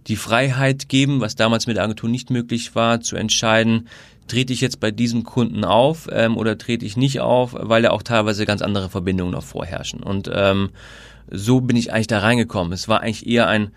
[0.09, 3.89] die Freiheit geben, was damals mit der Agentur nicht möglich war, zu entscheiden,
[4.27, 7.91] trete ich jetzt bei diesem Kunden auf ähm, oder trete ich nicht auf, weil ja
[7.91, 10.03] auch teilweise ganz andere Verbindungen noch vorherrschen.
[10.03, 10.71] Und ähm,
[11.31, 12.73] so bin ich eigentlich da reingekommen.
[12.73, 13.71] Es war eigentlich eher ein,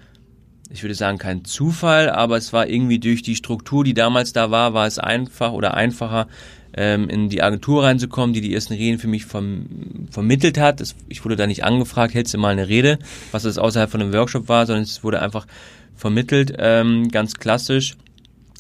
[0.70, 4.50] ich würde sagen, kein Zufall, aber es war irgendwie durch die Struktur, die damals da
[4.52, 6.28] war, war es einfach oder einfacher,
[6.76, 9.66] ähm, in die Agentur reinzukommen, die die ersten Reden für mich vom,
[10.12, 10.82] vermittelt hat.
[10.82, 13.00] Das, ich wurde da nicht angefragt, hältst du mal eine Rede,
[13.32, 15.48] was das außerhalb von einem Workshop war, sondern es wurde einfach
[15.96, 17.96] vermittelt, ähm, ganz klassisch.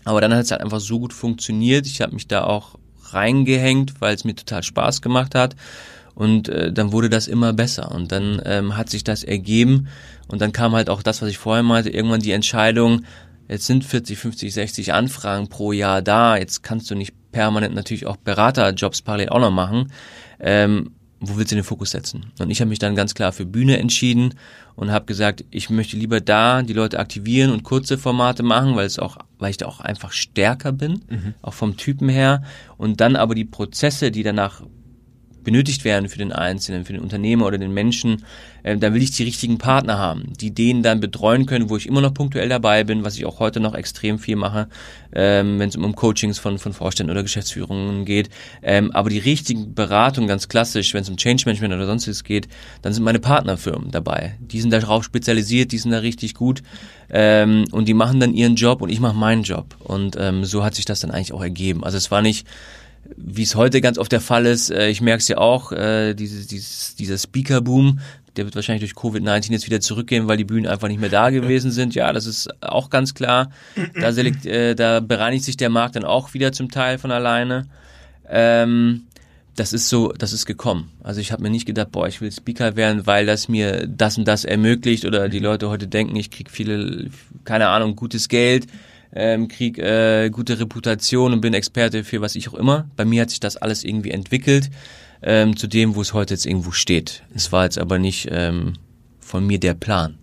[0.05, 1.85] Aber dann hat es halt einfach so gut funktioniert.
[1.87, 2.77] Ich habe mich da auch
[3.11, 5.55] reingehängt, weil es mir total Spaß gemacht hat.
[6.13, 7.91] Und äh, dann wurde das immer besser.
[7.91, 9.87] Und dann ähm, hat sich das ergeben.
[10.27, 13.03] Und dann kam halt auch das, was ich vorher meinte, irgendwann die Entscheidung,
[13.49, 16.37] jetzt sind 40, 50, 60 Anfragen pro Jahr da.
[16.37, 19.91] Jetzt kannst du nicht permanent natürlich auch Beraterjobs parallel auch noch machen.
[20.39, 22.31] Ähm, wo willst du den Fokus setzen?
[22.39, 24.35] Und ich habe mich dann ganz klar für Bühne entschieden
[24.75, 28.85] und habe gesagt, ich möchte lieber da die Leute aktivieren und kurze Formate machen, weil
[28.85, 31.33] es auch, weil ich da auch einfach stärker bin, mhm.
[31.41, 32.41] auch vom Typen her.
[32.77, 34.61] Und dann aber die Prozesse, die danach
[35.45, 38.25] benötigt werden für den Einzelnen, für den Unternehmer oder den Menschen,
[38.63, 41.87] äh, da will ich die richtigen Partner haben, die den dann betreuen können, wo ich
[41.87, 44.67] immer noch punktuell dabei bin, was ich auch heute noch extrem viel mache,
[45.13, 48.29] ähm, wenn es um Coachings von, von Vorständen oder Geschäftsführungen geht.
[48.61, 52.47] Ähm, aber die richtigen Beratungen, ganz klassisch, wenn es um Change Management oder sonstiges geht,
[52.81, 54.35] dann sind meine Partnerfirmen dabei.
[54.39, 56.63] Die sind darauf spezialisiert, die sind da richtig gut
[57.09, 59.75] ähm, und die machen dann ihren Job und ich mache meinen Job.
[59.79, 61.83] Und ähm, so hat sich das dann eigentlich auch ergeben.
[61.83, 62.47] Also es war nicht
[63.17, 66.13] wie es heute ganz oft der Fall ist, äh, ich merke es ja auch, äh,
[66.13, 67.99] dieses, dieses, dieser Speaker-Boom,
[68.35, 71.29] der wird wahrscheinlich durch Covid-19 jetzt wieder zurückgehen, weil die Bühnen einfach nicht mehr da
[71.29, 71.95] gewesen sind.
[71.95, 73.49] Ja, das ist auch ganz klar.
[73.99, 77.67] Da, selekt, äh, da bereinigt sich der Markt dann auch wieder zum Teil von alleine.
[78.27, 79.03] Ähm,
[79.55, 80.91] das ist so, das ist gekommen.
[81.01, 84.17] Also ich habe mir nicht gedacht, boah, ich will Speaker werden, weil das mir das
[84.17, 87.09] und das ermöglicht oder die Leute heute denken, ich krieg viele,
[87.45, 88.67] keine Ahnung, gutes Geld
[89.15, 92.89] ähm, krieg äh, gute Reputation und bin Experte für was ich auch immer.
[92.95, 94.69] Bei mir hat sich das alles irgendwie entwickelt
[95.23, 97.23] ähm, zu dem, wo es heute jetzt irgendwo steht.
[97.33, 98.73] Es war jetzt aber nicht ähm,
[99.19, 100.17] von mir der Plan.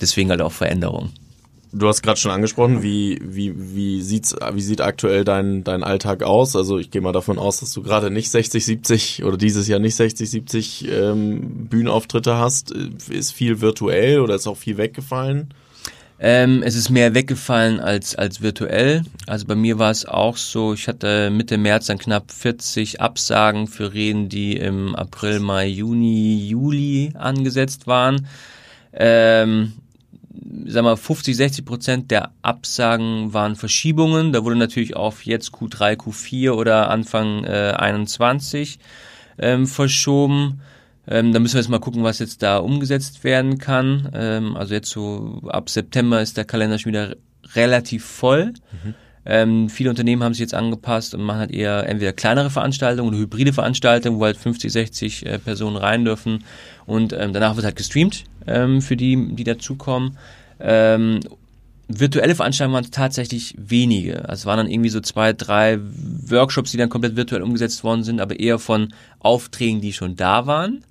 [0.00, 1.10] Deswegen halt auch Veränderung.
[1.72, 6.22] Du hast gerade schon angesprochen, wie, wie, wie, sieht's, wie sieht aktuell dein, dein Alltag
[6.22, 6.56] aus?
[6.56, 9.80] Also ich gehe mal davon aus, dass du gerade nicht 60, 70 oder dieses Jahr
[9.80, 12.70] nicht 60, 70 ähm, Bühnenauftritte hast.
[12.70, 15.52] Ist viel virtuell oder ist auch viel weggefallen?
[16.18, 19.02] Ähm, es ist mehr weggefallen als, als virtuell.
[19.26, 23.66] Also bei mir war es auch so, ich hatte Mitte März dann knapp 40 Absagen
[23.66, 28.26] für Reden, die im April, Mai, Juni, Juli angesetzt waren.
[28.94, 29.74] Ähm,
[30.66, 34.32] sag mal, 50, 60 Prozent der Absagen waren Verschiebungen.
[34.32, 38.78] Da wurde natürlich auf jetzt Q3, Q4 oder Anfang äh, 21
[39.38, 40.62] ähm, verschoben.
[41.08, 44.10] Ähm, da müssen wir jetzt mal gucken, was jetzt da umgesetzt werden kann.
[44.14, 47.16] Ähm, also jetzt so ab September ist der Kalender schon wieder
[47.54, 48.54] relativ voll.
[48.84, 48.94] Mhm.
[49.28, 53.18] Ähm, viele Unternehmen haben sich jetzt angepasst und machen halt eher entweder kleinere Veranstaltungen oder
[53.18, 56.44] hybride Veranstaltungen, wo halt 50, 60 äh, Personen rein dürfen.
[56.86, 60.16] Und ähm, danach wird halt gestreamt ähm, für die, die dazukommen.
[60.60, 61.20] Ähm,
[61.88, 64.28] virtuelle Veranstaltungen waren tatsächlich wenige.
[64.28, 68.04] Also es waren dann irgendwie so zwei, drei Workshops, die dann komplett virtuell umgesetzt worden
[68.04, 70.84] sind, aber eher von Aufträgen, die schon da waren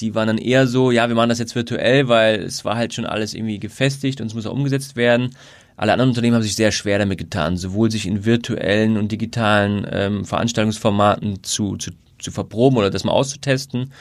[0.00, 2.94] die waren dann eher so, ja, wir machen das jetzt virtuell, weil es war halt
[2.94, 5.30] schon alles irgendwie gefestigt und es muss auch umgesetzt werden.
[5.76, 9.86] Alle anderen Unternehmen haben sich sehr schwer damit getan, sowohl sich in virtuellen und digitalen
[9.90, 13.92] ähm, Veranstaltungsformaten zu, zu, zu verproben oder das mal auszutesten,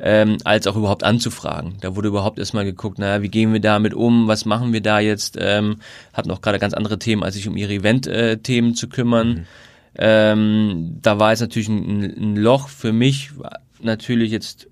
[0.00, 1.76] ähm, als auch überhaupt anzufragen.
[1.80, 5.00] Da wurde überhaupt erstmal geguckt, naja, wie gehen wir damit um, was machen wir da
[5.00, 5.76] jetzt, ähm,
[6.12, 9.28] hatten auch gerade ganz andere Themen, als sich um ihre Event-Themen äh, zu kümmern.
[9.28, 9.44] Mhm.
[9.96, 13.30] Ähm, da war jetzt natürlich ein, ein Loch für mich,
[13.80, 14.68] natürlich jetzt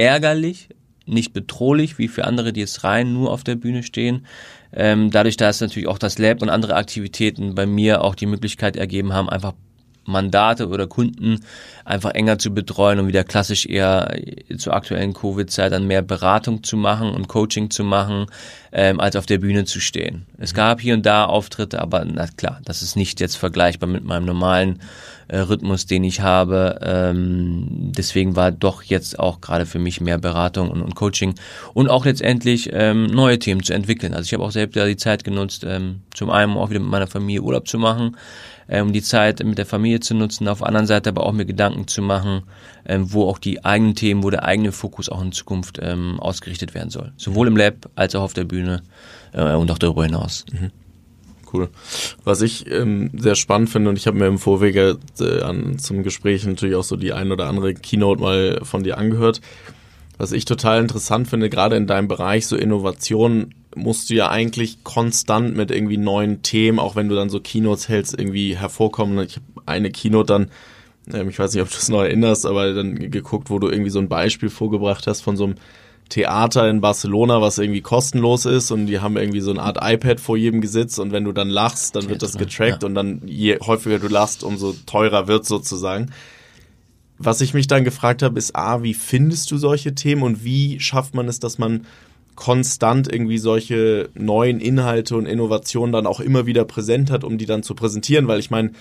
[0.00, 0.70] ärgerlich,
[1.06, 4.26] nicht bedrohlich, wie für andere, die jetzt rein nur auf der Bühne stehen.
[4.72, 8.76] Ähm, dadurch, dass natürlich auch das Lab und andere Aktivitäten bei mir auch die Möglichkeit
[8.76, 9.54] ergeben haben, einfach
[10.04, 11.40] Mandate oder Kunden
[11.84, 14.16] einfach enger zu betreuen und wieder klassisch eher
[14.56, 18.26] zur aktuellen Covid-Zeit dann mehr Beratung zu machen und Coaching zu machen,
[18.72, 20.26] ähm, als auf der Bühne zu stehen.
[20.38, 24.04] Es gab hier und da Auftritte, aber na klar, das ist nicht jetzt vergleichbar mit
[24.04, 24.80] meinem normalen
[25.30, 26.80] äh, Rhythmus, den ich habe.
[26.82, 31.34] Ähm, deswegen war doch jetzt auch gerade für mich mehr Beratung und, und Coaching
[31.72, 34.12] und auch letztendlich ähm, neue Themen zu entwickeln.
[34.12, 36.90] Also ich habe auch selbst ja die Zeit genutzt, ähm, zum einen auch wieder mit
[36.90, 38.16] meiner Familie Urlaub zu machen,
[38.72, 41.44] um die Zeit mit der Familie zu nutzen, auf der anderen Seite aber auch mir
[41.44, 42.42] Gedanken zu machen,
[42.86, 46.72] ähm, wo auch die eigenen Themen, wo der eigene Fokus auch in Zukunft ähm, ausgerichtet
[46.74, 47.12] werden soll.
[47.16, 48.82] Sowohl im Lab als auch auf der Bühne
[49.32, 50.44] äh, und auch darüber hinaus.
[50.52, 50.70] Mhm.
[51.52, 51.68] Cool.
[52.24, 56.02] Was ich ähm, sehr spannend finde, und ich habe mir im Vorwege äh, an, zum
[56.02, 59.40] Gespräch natürlich auch so die ein oder andere Keynote mal von dir angehört.
[60.18, 64.84] Was ich total interessant finde, gerade in deinem Bereich, so Innovation, musst du ja eigentlich
[64.84, 69.18] konstant mit irgendwie neuen Themen, auch wenn du dann so Keynotes hältst, irgendwie hervorkommen.
[69.24, 70.50] Ich habe eine Keynote dann,
[71.12, 73.90] ähm, ich weiß nicht, ob du es noch erinnerst, aber dann geguckt, wo du irgendwie
[73.90, 75.54] so ein Beispiel vorgebracht hast von so einem
[76.10, 80.20] Theater in Barcelona, was irgendwie kostenlos ist und die haben irgendwie so eine Art iPad
[80.20, 82.88] vor jedem Gesitz und wenn du dann lachst, dann wird das getrackt ja.
[82.88, 86.10] und dann je häufiger du lachst, umso teurer wird sozusagen.
[87.16, 90.80] Was ich mich dann gefragt habe, ist A, wie findest du solche Themen und wie
[90.80, 91.86] schafft man es, dass man
[92.34, 97.46] konstant irgendwie solche neuen Inhalte und Innovationen dann auch immer wieder präsent hat, um die
[97.46, 98.72] dann zu präsentieren, weil ich meine,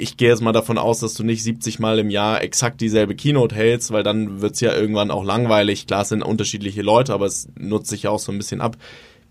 [0.00, 3.14] ich gehe jetzt mal davon aus, dass du nicht 70 Mal im Jahr exakt dieselbe
[3.14, 5.86] Keynote hältst, weil dann wird's ja irgendwann auch langweilig.
[5.86, 8.76] Klar, es sind unterschiedliche Leute, aber es nutzt sich ja auch so ein bisschen ab.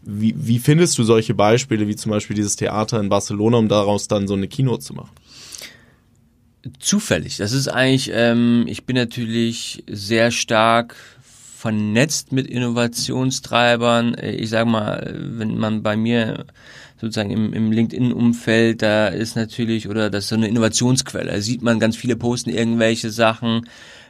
[0.02, 4.08] Wie, wie findest du solche Beispiele, wie zum Beispiel dieses Theater in Barcelona, um daraus
[4.08, 5.12] dann so eine Keynote zu machen?
[6.80, 7.38] zufällig.
[7.38, 10.96] Das ist eigentlich, ähm, ich bin natürlich sehr stark
[11.58, 14.16] vernetzt mit Innovationstreibern.
[14.22, 16.46] Ich sage mal, wenn man bei mir
[17.00, 21.32] sozusagen im, im LinkedIn-Umfeld, da ist natürlich, oder das ist so eine Innovationsquelle.
[21.32, 23.68] Da sieht man ganz viele posten irgendwelche Sachen.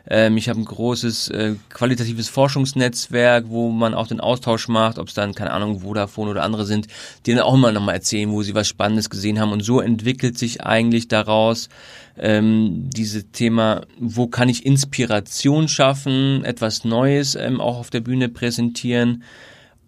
[0.10, 5.08] Ähm, ich habe ein großes äh, qualitatives Forschungsnetzwerk, wo man auch den Austausch macht, ob
[5.08, 6.88] es dann, keine Ahnung, Vodafone oder andere sind,
[7.26, 9.52] die dann auch immer nochmal erzählen, wo sie was Spannendes gesehen haben.
[9.52, 11.70] Und so entwickelt sich eigentlich daraus
[12.18, 18.30] ähm, dieses Thema, wo kann ich Inspiration schaffen, etwas Neues ähm, auch auf der Bühne
[18.30, 19.24] präsentieren.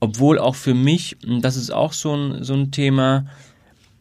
[0.02, 3.28] Obwohl auch für mich, das ist auch so ein, so ein Thema,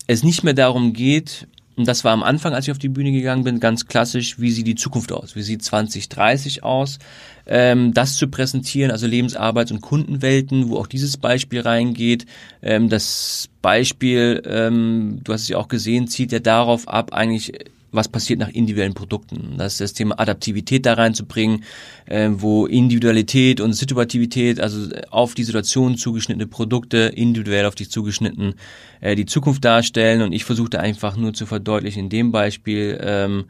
[0.09, 3.13] es nicht mehr darum geht, und das war am Anfang, als ich auf die Bühne
[3.13, 5.35] gegangen bin, ganz klassisch, wie sieht die Zukunft aus?
[5.35, 6.99] Wie sieht 2030 aus?
[7.47, 12.27] Ähm, das zu präsentieren, also Lebensarbeits- und Kundenwelten, wo auch dieses Beispiel reingeht.
[12.61, 17.53] Ähm, das Beispiel, ähm, du hast es ja auch gesehen, zieht ja darauf ab, eigentlich
[17.93, 19.55] was passiert nach individuellen Produkten.
[19.57, 21.65] Das ist das Thema Adaptivität da reinzubringen,
[22.07, 28.55] äh, wo Individualität und Situativität, also auf die Situation zugeschnittene Produkte, individuell auf dich zugeschnitten,
[29.01, 30.23] äh, die Zukunft darstellen.
[30.23, 33.45] Und ich versuchte einfach nur zu verdeutlichen in dem Beispiel, ähm,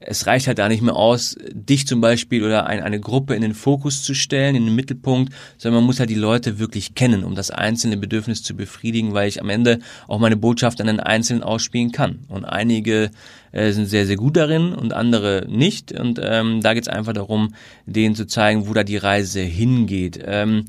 [0.00, 3.42] es reicht halt da nicht mehr aus, dich zum Beispiel oder ein, eine Gruppe in
[3.42, 7.22] den Fokus zu stellen, in den Mittelpunkt, sondern man muss halt die Leute wirklich kennen,
[7.22, 11.00] um das einzelne Bedürfnis zu befriedigen, weil ich am Ende auch meine Botschaft an den
[11.00, 12.20] Einzelnen ausspielen kann.
[12.28, 13.10] Und einige
[13.52, 15.92] äh, sind sehr, sehr gut darin und andere nicht.
[15.92, 20.18] Und ähm, da geht es einfach darum, denen zu zeigen, wo da die Reise hingeht.
[20.24, 20.64] Ähm,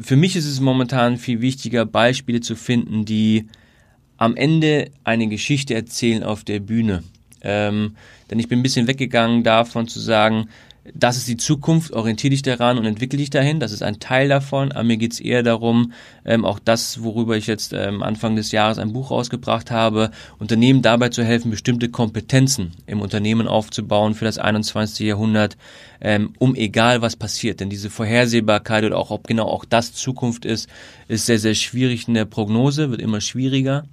[0.00, 3.46] für mich ist es momentan viel wichtiger, Beispiele zu finden, die
[4.16, 7.02] am Ende eine Geschichte erzählen auf der Bühne.
[7.44, 7.94] Ähm,
[8.30, 10.48] denn ich bin ein bisschen weggegangen davon zu sagen,
[10.92, 13.58] das ist die Zukunft, orientiere dich daran und entwickle dich dahin.
[13.58, 14.70] Das ist ein Teil davon.
[14.72, 15.92] Aber mir geht's eher darum,
[16.26, 20.82] ähm, auch das, worüber ich jetzt ähm, Anfang des Jahres ein Buch rausgebracht habe, Unternehmen
[20.82, 25.06] dabei zu helfen, bestimmte Kompetenzen im Unternehmen aufzubauen für das 21.
[25.06, 25.56] Jahrhundert,
[26.02, 27.60] ähm, um egal was passiert.
[27.60, 30.68] Denn diese Vorhersehbarkeit oder auch ob genau auch das Zukunft ist,
[31.08, 33.84] ist sehr, sehr schwierig in der Prognose, wird immer schwieriger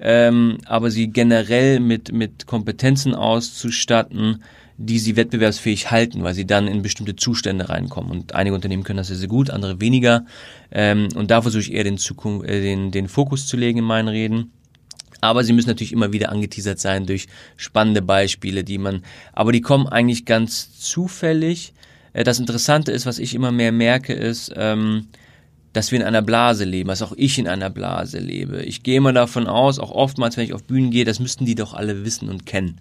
[0.00, 4.42] ähm, aber sie generell mit, mit Kompetenzen auszustatten,
[4.78, 8.10] die sie wettbewerbsfähig halten, weil sie dann in bestimmte Zustände reinkommen.
[8.10, 10.26] Und einige Unternehmen können das sehr, sehr gut, andere weniger.
[10.70, 13.84] Ähm, und da versuche ich eher den, Zukunft, äh, den, den Fokus zu legen in
[13.84, 14.52] meinen Reden.
[15.22, 19.62] Aber sie müssen natürlich immer wieder angeteasert sein durch spannende Beispiele, die man, aber die
[19.62, 21.72] kommen eigentlich ganz zufällig.
[22.12, 25.06] Äh, das Interessante ist, was ich immer mehr merke, ist, ähm,
[25.76, 28.62] dass wir in einer Blase leben, dass auch ich in einer Blase lebe.
[28.62, 31.54] Ich gehe immer davon aus, auch oftmals, wenn ich auf Bühnen gehe, das müssten die
[31.54, 32.80] doch alle wissen und kennen.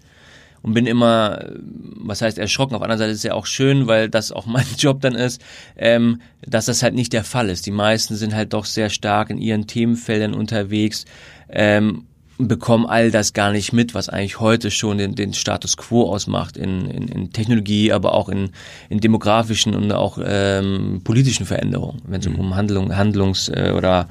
[0.62, 3.88] Und bin immer, was heißt erschrocken, auf der anderen Seite ist es ja auch schön,
[3.88, 5.42] weil das auch mein Job dann ist,
[5.76, 7.66] ähm, dass das halt nicht der Fall ist.
[7.66, 11.04] Die meisten sind halt doch sehr stark in ihren Themenfeldern unterwegs
[11.50, 12.06] ähm,
[12.38, 16.58] bekommen all das gar nicht mit, was eigentlich heute schon den, den Status quo ausmacht
[16.58, 18.52] in, in, in Technologie, aber auch in,
[18.90, 22.36] in demografischen und auch ähm, politischen Veränderungen, wenn es mhm.
[22.36, 24.08] um Handlung, Handlungs- äh, oder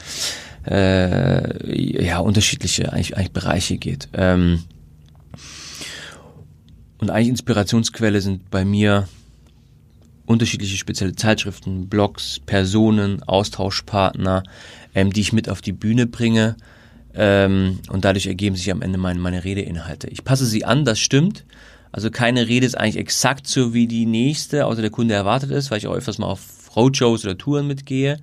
[0.66, 4.08] äh, ja unterschiedliche eigentlich, eigentlich Bereiche geht.
[4.14, 4.62] Ähm,
[6.98, 9.06] und eigentlich Inspirationsquelle sind bei mir
[10.24, 14.44] unterschiedliche spezielle Zeitschriften, Blogs, Personen, Austauschpartner,
[14.94, 16.56] ähm, die ich mit auf die Bühne bringe
[17.16, 20.08] ähm, und dadurch ergeben sich am Ende meine, meine Redeinhalte.
[20.08, 21.44] Ich passe sie an, das stimmt.
[21.92, 25.70] Also keine Rede ist eigentlich exakt so wie die nächste, außer der Kunde erwartet ist,
[25.70, 28.18] weil ich auch öfters mal auf Roadshows oder Touren mitgehe.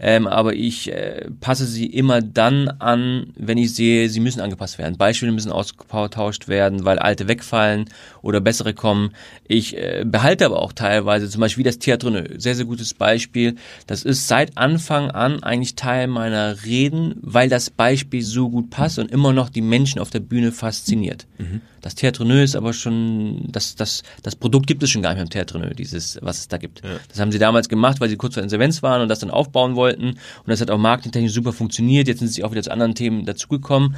[0.00, 4.78] Ähm, aber ich äh, passe sie immer dann an, wenn ich sehe, sie müssen angepasst
[4.78, 4.96] werden.
[4.96, 7.84] Beispiele müssen ausgetauscht werden, weil alte wegfallen
[8.22, 9.10] oder bessere kommen.
[9.46, 13.56] Ich äh, behalte aber auch teilweise, zum Beispiel das Theatre, sehr, sehr gutes Beispiel.
[13.86, 18.98] Das ist seit Anfang an eigentlich Teil meiner Reden, weil das Beispiel so gut passt
[18.98, 21.26] und immer noch die Menschen auf der Bühne fasziniert.
[21.38, 21.60] Mhm.
[21.80, 25.24] Das Theatre ist aber schon, das, das, das Produkt gibt es schon gar nicht mehr
[25.24, 26.82] im Theatre dieses, was es da gibt.
[26.84, 26.90] Ja.
[27.08, 29.76] Das haben sie damals gemacht, weil sie kurz vor Insolvenz waren und das dann aufbauen
[29.76, 30.10] wollten.
[30.10, 32.08] Und das hat auch marketingtechnisch super funktioniert.
[32.08, 33.96] Jetzt sind sie auch wieder zu anderen Themen dazugekommen.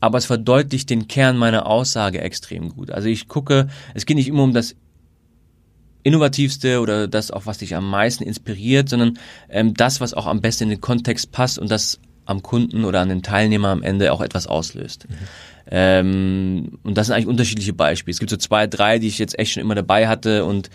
[0.00, 2.90] Aber es verdeutlicht den Kern meiner Aussage extrem gut.
[2.90, 4.76] Also ich gucke, es geht nicht immer um das
[6.02, 9.18] Innovativste oder das auch, was dich am meisten inspiriert, sondern
[9.48, 13.00] ähm, das, was auch am besten in den Kontext passt und das am Kunden oder
[13.00, 15.08] an den Teilnehmer am Ende auch etwas auslöst.
[15.08, 15.14] Mhm.
[15.70, 18.12] Ähm, und das sind eigentlich unterschiedliche Beispiele.
[18.12, 20.70] Es gibt so zwei, drei, die ich jetzt echt schon immer dabei hatte und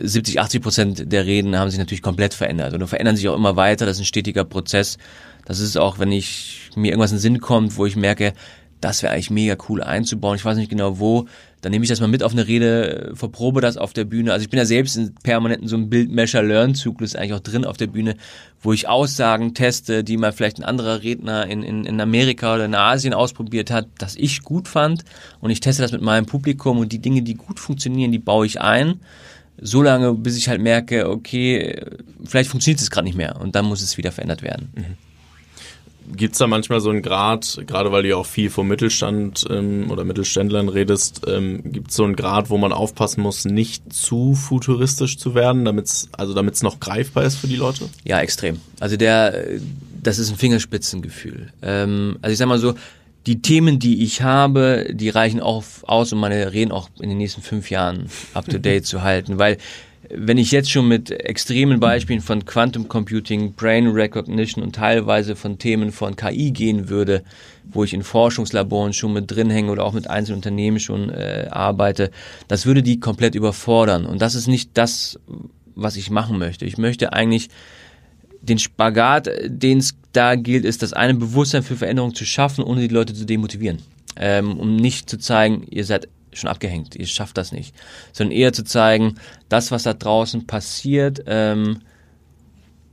[0.00, 3.56] 70, 80 Prozent der Reden haben sich natürlich komplett verändert und verändern sich auch immer
[3.56, 3.84] weiter.
[3.84, 4.96] Das ist ein stetiger Prozess.
[5.44, 8.32] Das ist auch, wenn ich mir irgendwas in den Sinn kommt, wo ich merke,
[8.80, 10.36] das wäre eigentlich mega cool einzubauen.
[10.36, 11.26] Ich weiß nicht genau wo.
[11.62, 14.32] Dann nehme ich das mal mit auf eine Rede, verprobe das auf der Bühne.
[14.32, 17.86] Also ich bin ja selbst in permanenten so einem Build-Measure-Learn-Zyklus eigentlich auch drin auf der
[17.86, 18.16] Bühne,
[18.60, 22.66] wo ich Aussagen teste, die mal vielleicht ein anderer Redner in, in, in Amerika oder
[22.66, 25.04] in Asien ausprobiert hat, das ich gut fand.
[25.40, 28.46] Und ich teste das mit meinem Publikum und die Dinge, die gut funktionieren, die baue
[28.46, 29.00] ich ein
[29.58, 31.80] so lange, bis ich halt merke, okay,
[32.24, 34.68] vielleicht funktioniert es gerade nicht mehr und dann muss es wieder verändert werden.
[34.74, 35.05] Mhm.
[36.14, 39.44] Gibt es da manchmal so einen Grad, gerade weil du ja auch viel vom Mittelstand
[39.50, 43.92] ähm, oder Mittelständlern redest, ähm, gibt es so einen Grad, wo man aufpassen muss, nicht
[43.92, 47.88] zu futuristisch zu werden, damit's, also damit es noch greifbar ist für die Leute?
[48.04, 48.60] Ja, extrem.
[48.80, 49.44] Also der,
[50.02, 51.52] das ist ein Fingerspitzengefühl.
[51.62, 52.74] Ähm, also ich sag mal so,
[53.26, 57.18] die Themen, die ich habe, die reichen auch aus, um meine Reden auch in den
[57.18, 59.58] nächsten fünf Jahren up to date zu halten, weil
[60.10, 65.58] wenn ich jetzt schon mit extremen Beispielen von Quantum Computing, Brain Recognition und teilweise von
[65.58, 67.22] Themen von KI gehen würde,
[67.64, 71.48] wo ich in Forschungslaboren schon mit drin hänge oder auch mit einzelnen Unternehmen schon äh,
[71.50, 72.10] arbeite,
[72.48, 74.06] das würde die komplett überfordern.
[74.06, 75.18] Und das ist nicht das,
[75.74, 76.64] was ich machen möchte.
[76.64, 77.48] Ich möchte eigentlich
[78.40, 82.80] den Spagat, den es da gilt, ist das eine Bewusstsein für Veränderung zu schaffen, ohne
[82.80, 83.82] die Leute zu demotivieren.
[84.18, 87.74] Ähm, um nicht zu zeigen, ihr seid schon abgehängt, ihr schafft das nicht.
[88.12, 89.16] Sondern eher zu zeigen,
[89.48, 91.80] das, was da draußen passiert, ähm,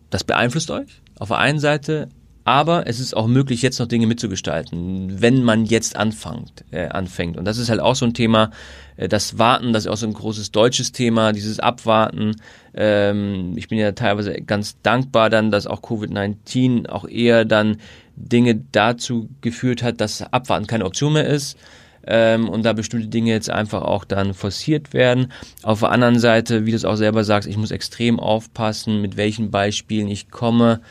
[0.09, 2.09] das beeinflusst euch auf der einen Seite,
[2.45, 6.65] aber es ist auch möglich, jetzt noch Dinge mitzugestalten, wenn man jetzt anfängt.
[6.71, 7.37] Äh, anfängt.
[7.37, 8.51] Und das ist halt auch so ein Thema,
[8.97, 12.35] äh, das Warten, das ist auch so ein großes deutsches Thema, dieses Abwarten.
[12.73, 17.77] Ähm, ich bin ja teilweise ganz dankbar dann, dass auch Covid-19 auch eher dann
[18.15, 21.57] Dinge dazu geführt hat, dass Abwarten keine Option mehr ist.
[22.05, 25.31] Ähm, und da bestimmte Dinge jetzt einfach auch dann forciert werden.
[25.61, 29.17] Auf der anderen Seite, wie du es auch selber sagst, ich muss extrem aufpassen, mit
[29.17, 30.81] welchen Beispielen ich komme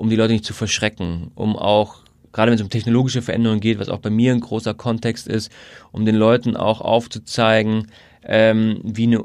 [0.00, 1.98] um die Leute nicht zu verschrecken, um auch,
[2.32, 5.52] gerade wenn es um technologische Veränderungen geht, was auch bei mir ein großer Kontext ist,
[5.92, 7.88] um den Leuten auch aufzuzeigen,
[8.24, 9.24] ähm, wie eine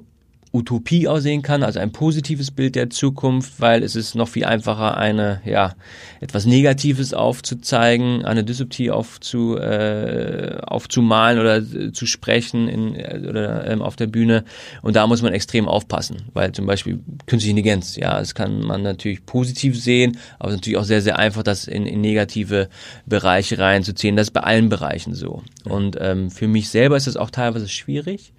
[0.55, 4.97] Utopie aussehen kann, also ein positives Bild der Zukunft, weil es ist noch viel einfacher,
[4.97, 5.75] eine, ja,
[6.21, 13.69] etwas Negatives aufzuzeigen, eine Dystopie aufzu, äh, aufzumalen oder äh, zu sprechen in, äh, oder
[13.69, 14.45] ähm, auf der Bühne.
[14.81, 18.81] Und da muss man extrem aufpassen, weil zum Beispiel künstliche Intelligenz, ja, das kann man
[18.81, 22.69] natürlich positiv sehen, aber es ist natürlich auch sehr, sehr einfach, das in, in negative
[23.05, 24.15] Bereiche reinzuziehen.
[24.15, 25.43] Das ist bei allen Bereichen so.
[25.65, 28.31] Und ähm, für mich selber ist das auch teilweise schwierig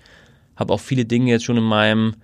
[0.56, 2.14] habe auch viele Dinge jetzt schon in meinem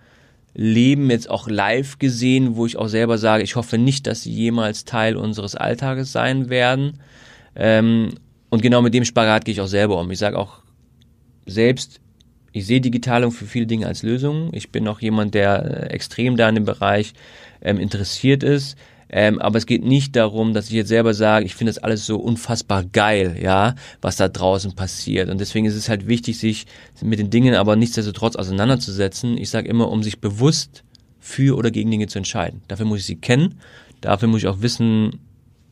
[0.54, 4.32] Leben jetzt auch live gesehen, wo ich auch selber sage, ich hoffe nicht, dass sie
[4.32, 6.98] jemals Teil unseres Alltages sein werden.
[7.54, 8.14] Ähm,
[8.50, 10.10] und genau mit dem Spagat gehe ich auch selber um.
[10.10, 10.58] Ich sage auch
[11.46, 12.00] selbst,
[12.52, 14.50] ich sehe Digitalung für viele Dinge als Lösung.
[14.52, 17.14] Ich bin auch jemand, der äh, extrem da in dem Bereich
[17.62, 18.76] ähm, interessiert ist.
[19.14, 22.06] Ähm, aber es geht nicht darum, dass ich jetzt selber sage, ich finde das alles
[22.06, 25.28] so unfassbar geil, ja, was da draußen passiert.
[25.28, 26.66] Und deswegen ist es halt wichtig, sich
[27.02, 29.36] mit den Dingen aber nichtsdestotrotz auseinanderzusetzen.
[29.36, 30.82] Ich sage immer, um sich bewusst
[31.20, 32.62] für oder gegen Dinge zu entscheiden.
[32.68, 33.60] Dafür muss ich sie kennen.
[34.00, 35.20] Dafür muss ich auch wissen,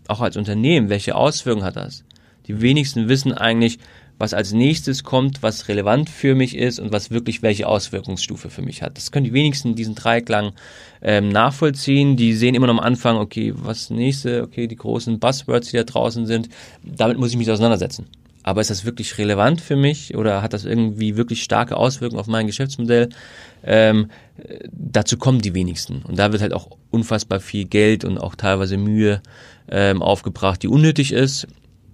[0.07, 2.05] auch als Unternehmen, welche Auswirkungen hat das.
[2.47, 3.79] Die wenigsten wissen eigentlich,
[4.21, 8.61] was als nächstes kommt, was relevant für mich ist und was wirklich welche Auswirkungsstufe für
[8.61, 8.99] mich hat.
[8.99, 10.53] Das können die wenigsten diesen Dreiklang
[11.01, 12.19] ähm, nachvollziehen.
[12.19, 15.85] Die sehen immer noch am Anfang, okay, was nächste, okay, die großen Buzzwords, die da
[15.85, 16.51] draußen sind,
[16.85, 18.09] damit muss ich mich auseinandersetzen.
[18.43, 22.27] Aber ist das wirklich relevant für mich oder hat das irgendwie wirklich starke Auswirkungen auf
[22.27, 23.09] mein Geschäftsmodell?
[23.65, 24.11] Ähm,
[24.71, 26.03] dazu kommen die wenigsten.
[26.03, 29.23] Und da wird halt auch unfassbar viel Geld und auch teilweise Mühe
[29.71, 31.47] ähm, aufgebracht, die unnötig ist,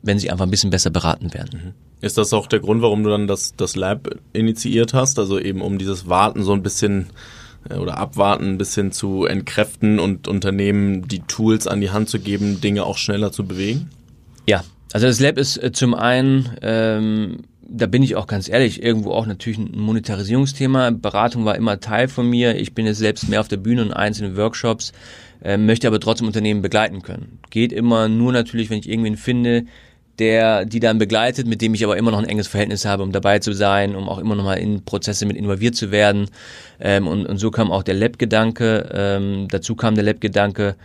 [0.03, 1.61] wenn sie einfach ein bisschen besser beraten werden.
[1.67, 1.86] Mhm.
[2.07, 5.19] Ist das auch der Grund, warum du dann das, das Lab initiiert hast?
[5.19, 7.09] Also eben um dieses Warten so ein bisschen
[7.69, 12.19] äh, oder abwarten bis hin zu entkräften und Unternehmen die Tools an die Hand zu
[12.19, 13.91] geben, Dinge auch schneller zu bewegen?
[14.49, 17.39] Ja, also das Lab ist äh, zum einen, ähm,
[17.69, 20.91] da bin ich auch ganz ehrlich, irgendwo auch natürlich ein Monetarisierungsthema.
[20.91, 22.57] Beratung war immer Teil von mir.
[22.57, 24.93] Ich bin jetzt selbst mehr auf der Bühne und einzelnen Workshops,
[25.43, 27.41] äh, möchte aber trotzdem Unternehmen begleiten können.
[27.51, 29.65] Geht immer nur natürlich, wenn ich irgendwen finde,
[30.19, 33.13] der die dann begleitet, mit dem ich aber immer noch ein enges Verhältnis habe, um
[33.13, 36.29] dabei zu sein, um auch immer noch mal in Prozesse mit involviert zu werden.
[36.81, 38.91] Ähm, und, und so kam auch der Lab-Gedanke.
[38.93, 40.77] Ähm, dazu kam der Lab-Gedanke,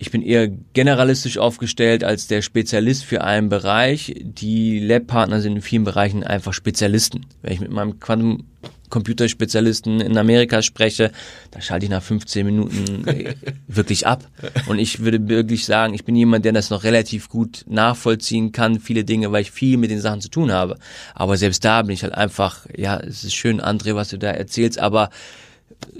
[0.00, 4.14] ich bin eher generalistisch aufgestellt als der Spezialist für einen Bereich.
[4.18, 7.26] Die Lab-Partner sind in vielen Bereichen einfach Spezialisten.
[7.42, 8.44] Wenn ich mit meinem Quantum
[8.88, 11.12] Computerspezialisten in Amerika spreche,
[11.50, 13.34] da schalte ich nach 15 Minuten äh,
[13.68, 14.24] wirklich ab.
[14.68, 18.80] Und ich würde wirklich sagen, ich bin jemand, der das noch relativ gut nachvollziehen kann,
[18.80, 20.78] viele Dinge, weil ich viel mit den Sachen zu tun habe.
[21.14, 24.30] Aber selbst da bin ich halt einfach, ja, es ist schön, André, was du da
[24.30, 25.10] erzählst, aber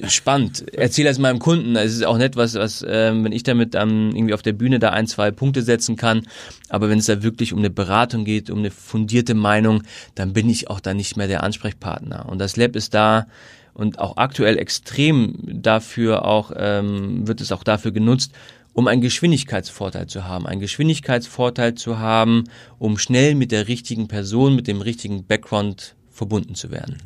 [0.09, 0.65] spannend.
[0.73, 1.77] Erzähl das meinem Kunden.
[1.77, 4.79] Es ist auch nett, was, was ähm, wenn ich damit ähm, irgendwie auf der Bühne
[4.79, 6.27] da ein, zwei Punkte setzen kann.
[6.69, 9.83] Aber wenn es da wirklich um eine Beratung geht, um eine fundierte Meinung,
[10.15, 12.29] dann bin ich auch da nicht mehr der Ansprechpartner.
[12.29, 13.27] Und das Lab ist da
[13.75, 18.33] und auch aktuell extrem dafür auch, ähm, wird es auch dafür genutzt,
[18.73, 20.47] um einen Geschwindigkeitsvorteil zu haben.
[20.47, 22.45] Einen Geschwindigkeitsvorteil zu haben,
[22.79, 26.99] um schnell mit der richtigen Person, mit dem richtigen Background verbunden zu werden.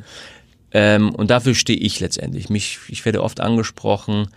[0.74, 2.50] Ähm, und dafür stehe ich letztendlich.
[2.50, 4.28] Mich, ich werde oft angesprochen,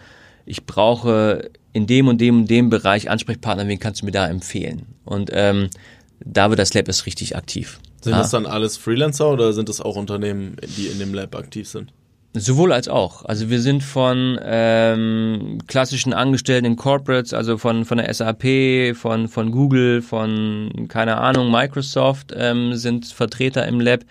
[0.45, 4.27] ich brauche in dem und dem und dem Bereich Ansprechpartner, wen kannst du mir da
[4.27, 4.85] empfehlen?
[5.03, 5.69] Und ähm,
[6.23, 7.79] da wird das Lab ist richtig aktiv.
[8.01, 8.19] Sind ah.
[8.19, 11.91] das dann alles Freelancer oder sind das auch Unternehmen, die in dem Lab aktiv sind?
[12.33, 13.25] Sowohl als auch.
[13.25, 19.27] Also wir sind von ähm, klassischen Angestellten in Corporates, also von von der SAP, von
[19.27, 24.01] von Google, von keine Ahnung Microsoft ähm, sind Vertreter im Lab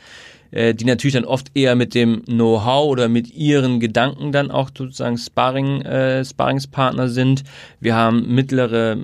[0.57, 4.70] äh, die natürlich dann oft eher mit dem Know-how oder mit ihren Gedanken dann auch
[4.76, 7.44] sozusagen Sparring, äh, Sparringspartner sind.
[7.78, 8.96] Wir haben mittlere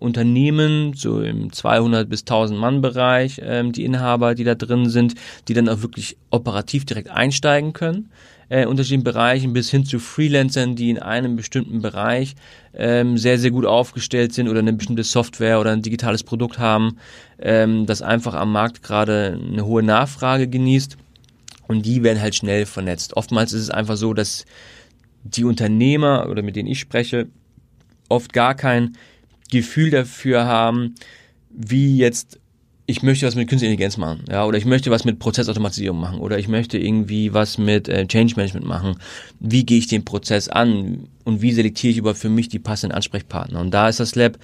[0.00, 5.14] Unternehmen, so im 200 bis 1000 Mann Bereich, ähm, die Inhaber, die da drin sind,
[5.46, 8.10] die dann auch wirklich operativ direkt einsteigen können
[8.48, 12.34] äh, unterschiedlichen Bereichen bis hin zu Freelancern, die in einem bestimmten Bereich
[12.74, 16.98] ähm, sehr, sehr gut aufgestellt sind oder eine bestimmte Software oder ein digitales Produkt haben,
[17.38, 20.96] ähm, das einfach am Markt gerade eine hohe Nachfrage genießt
[21.66, 23.16] und die werden halt schnell vernetzt.
[23.16, 24.44] Oftmals ist es einfach so, dass
[25.24, 27.26] die Unternehmer oder mit denen ich spreche,
[28.08, 28.96] oft gar kein
[29.50, 30.94] Gefühl dafür haben,
[31.50, 32.38] wie jetzt
[32.86, 36.20] ich möchte was mit Künstlicher Intelligenz machen, ja, oder ich möchte was mit Prozessautomatisierung machen,
[36.20, 38.96] oder ich möchte irgendwie was mit äh, Change Management machen.
[39.40, 42.94] Wie gehe ich den Prozess an und wie selektiere ich überhaupt für mich die passenden
[42.94, 43.60] Ansprechpartner?
[43.60, 44.38] Und da ist das Lab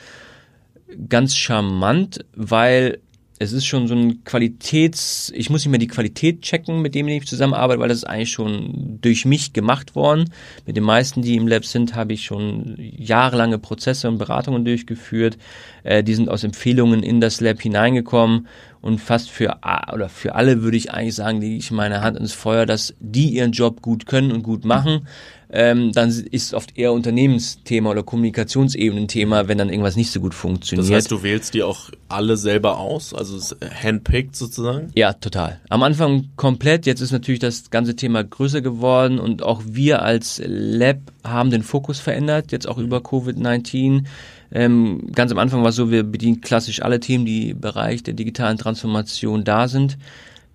[1.09, 2.99] ganz charmant, weil
[3.43, 7.09] es ist schon so ein Qualitäts, ich muss nicht mehr die Qualität checken, mit dem
[7.09, 10.30] ich zusammenarbeite, weil das ist eigentlich schon durch mich gemacht worden.
[10.66, 15.38] Mit den meisten, die im Lab sind, habe ich schon jahrelange Prozesse und Beratungen durchgeführt.
[15.82, 18.47] Äh, die sind aus Empfehlungen in das Lab hineingekommen
[18.80, 19.59] und fast für
[19.93, 23.30] oder für alle würde ich eigentlich sagen, lege ich meine Hand ins Feuer, dass die
[23.30, 25.07] ihren Job gut können und gut machen.
[25.55, 30.88] Ähm, dann ist oft eher Unternehmensthema oder Kommunikationsebenen-Thema, wenn dann irgendwas nicht so gut funktioniert.
[30.88, 34.90] Das heißt, du wählst die auch alle selber aus, also handpicked sozusagen?
[34.94, 35.61] Ja, total.
[35.68, 40.40] Am Anfang komplett, jetzt ist natürlich das ganze Thema größer geworden und auch wir als
[40.46, 44.05] Lab haben den Fokus verändert, jetzt auch über Covid-19.
[44.53, 48.03] Ähm, ganz am Anfang war es so, wir bedienen klassisch alle Themen, die im Bereich
[48.03, 49.98] der digitalen Transformation da sind.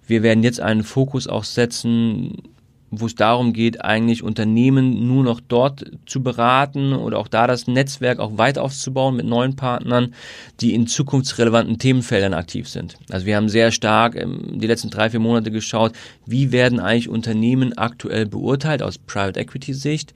[0.07, 2.41] Wir werden jetzt einen Fokus auch setzen,
[2.89, 7.67] wo es darum geht, eigentlich Unternehmen nur noch dort zu beraten oder auch da das
[7.67, 10.13] Netzwerk auch weit aufzubauen mit neuen Partnern,
[10.61, 12.97] die in zukunftsrelevanten Themenfeldern aktiv sind.
[13.09, 15.93] Also wir haben sehr stark ähm, die letzten drei, vier Monate geschaut,
[16.25, 20.13] wie werden eigentlich Unternehmen aktuell beurteilt aus Private Equity Sicht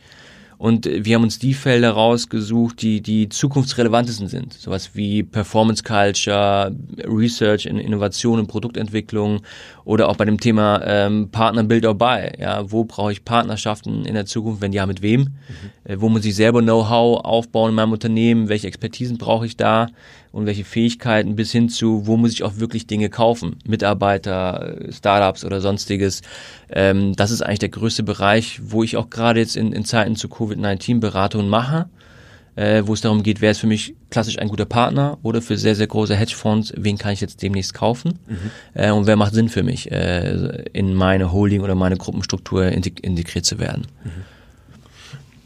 [0.62, 4.54] und wir haben uns die Felder rausgesucht, die die zukunftsrelevantesten sind.
[4.54, 6.72] Sowas wie Performance Culture,
[7.04, 9.42] Research in Innovation und Produktentwicklung
[9.84, 12.32] oder auch bei dem Thema ähm, Partner Build or Buy.
[12.40, 14.62] Ja, wo brauche ich Partnerschaften in der Zukunft?
[14.62, 15.22] Wenn ja, mit wem?
[15.22, 15.30] Mhm.
[15.84, 18.50] Äh, wo muss ich selber Know-how aufbauen in meinem Unternehmen?
[18.50, 19.88] Welche Expertisen brauche ich da?
[20.32, 23.58] Und welche Fähigkeiten bis hin zu, wo muss ich auch wirklich Dinge kaufen?
[23.66, 26.22] Mitarbeiter, Startups oder sonstiges.
[26.70, 30.16] Ähm, das ist eigentlich der größte Bereich, wo ich auch gerade jetzt in, in Zeiten
[30.16, 31.88] zu Covid-19 Beratungen mache
[32.56, 35.58] äh, wo es darum geht, wer ist für mich klassisch ein guter Partner oder für
[35.58, 38.52] sehr, sehr große Hedgefonds, wen kann ich jetzt demnächst kaufen mhm.
[38.74, 43.46] äh, und wer macht Sinn für mich, äh, in meine Holding oder meine Gruppenstruktur integriert
[43.46, 43.88] zu werden.
[44.04, 44.10] Mhm.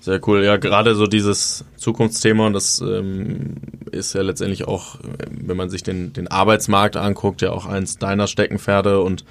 [0.06, 0.44] Sehr cool.
[0.44, 3.56] Ja, gerade so dieses Zukunftsthema, und das ähm,
[3.92, 5.00] ist ja letztendlich auch,
[5.32, 9.26] wenn man sich den, den Arbeitsmarkt anguckt, ja auch eins deiner Steckenpferde und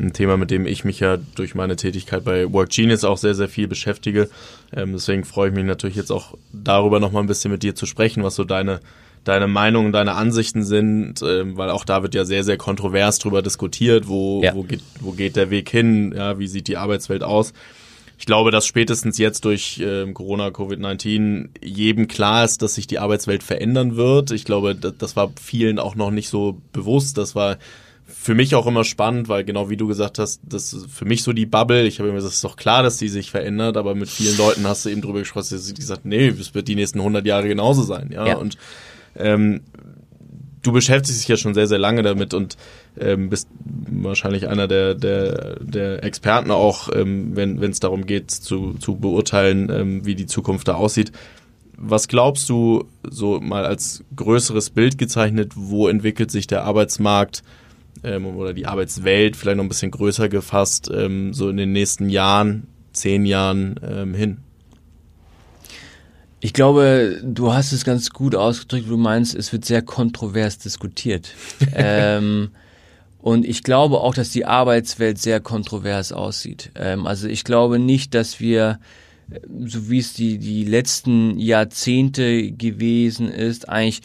[0.00, 3.34] ein Thema, mit dem ich mich ja durch meine Tätigkeit bei Work Genius auch sehr,
[3.34, 4.28] sehr viel beschäftige.
[4.74, 7.86] Ähm, deswegen freue ich mich natürlich jetzt auch darüber nochmal ein bisschen mit dir zu
[7.86, 8.80] sprechen, was so deine
[9.24, 13.42] deine Meinungen, deine Ansichten sind, ähm, weil auch da wird ja sehr, sehr kontrovers drüber
[13.42, 14.54] diskutiert, wo, ja.
[14.54, 17.52] wo, geht, wo geht der Weg hin, ja, wie sieht die Arbeitswelt aus.
[18.18, 22.98] Ich glaube, dass spätestens jetzt durch ähm, Corona, Covid-19 jedem klar ist, dass sich die
[22.98, 24.30] Arbeitswelt verändern wird.
[24.30, 27.16] Ich glaube, das, das war vielen auch noch nicht so bewusst.
[27.16, 27.56] Das war
[28.22, 31.22] für mich auch immer spannend, weil genau wie du gesagt hast, das ist für mich
[31.22, 31.86] so die Bubble.
[31.86, 34.36] Ich habe immer gesagt, es ist doch klar, dass die sich verändert, aber mit vielen
[34.36, 37.48] Leuten hast du eben drüber gesprochen, die gesagt, nee, es wird die nächsten 100 Jahre
[37.48, 38.26] genauso sein, ja.
[38.26, 38.36] ja.
[38.36, 38.58] Und
[39.16, 39.62] ähm,
[40.62, 42.58] du beschäftigst dich ja schon sehr, sehr lange damit und
[43.00, 43.48] ähm, bist
[43.88, 49.70] wahrscheinlich einer der, der, der Experten auch, ähm, wenn es darum geht, zu, zu beurteilen,
[49.72, 51.10] ähm, wie die Zukunft da aussieht.
[51.78, 57.42] Was glaubst du, so mal als größeres Bild gezeichnet, wo entwickelt sich der Arbeitsmarkt
[58.04, 62.08] ähm, oder die Arbeitswelt, vielleicht noch ein bisschen größer gefasst, ähm, so in den nächsten
[62.08, 64.38] Jahren, zehn Jahren ähm, hin?
[66.40, 71.34] Ich glaube, du hast es ganz gut ausgedrückt, du meinst, es wird sehr kontrovers diskutiert.
[71.74, 72.50] ähm,
[73.18, 76.70] und ich glaube auch, dass die Arbeitswelt sehr kontrovers aussieht.
[76.74, 78.80] Ähm, also ich glaube nicht, dass wir,
[79.66, 84.00] so wie es die, die letzten Jahrzehnte gewesen ist, eigentlich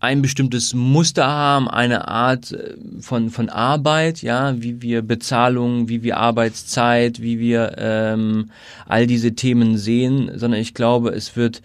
[0.00, 6.02] ein bestimmtes Muster haben, eine Art äh, von, von Arbeit, ja, wie wir Bezahlung, wie
[6.02, 8.50] wir Arbeitszeit, wie wir ähm,
[8.86, 11.62] all diese Themen sehen, sondern ich glaube, es wird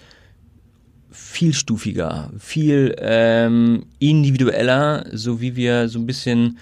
[1.12, 6.58] vielstufiger, viel ähm, individueller, so wie wir so ein bisschen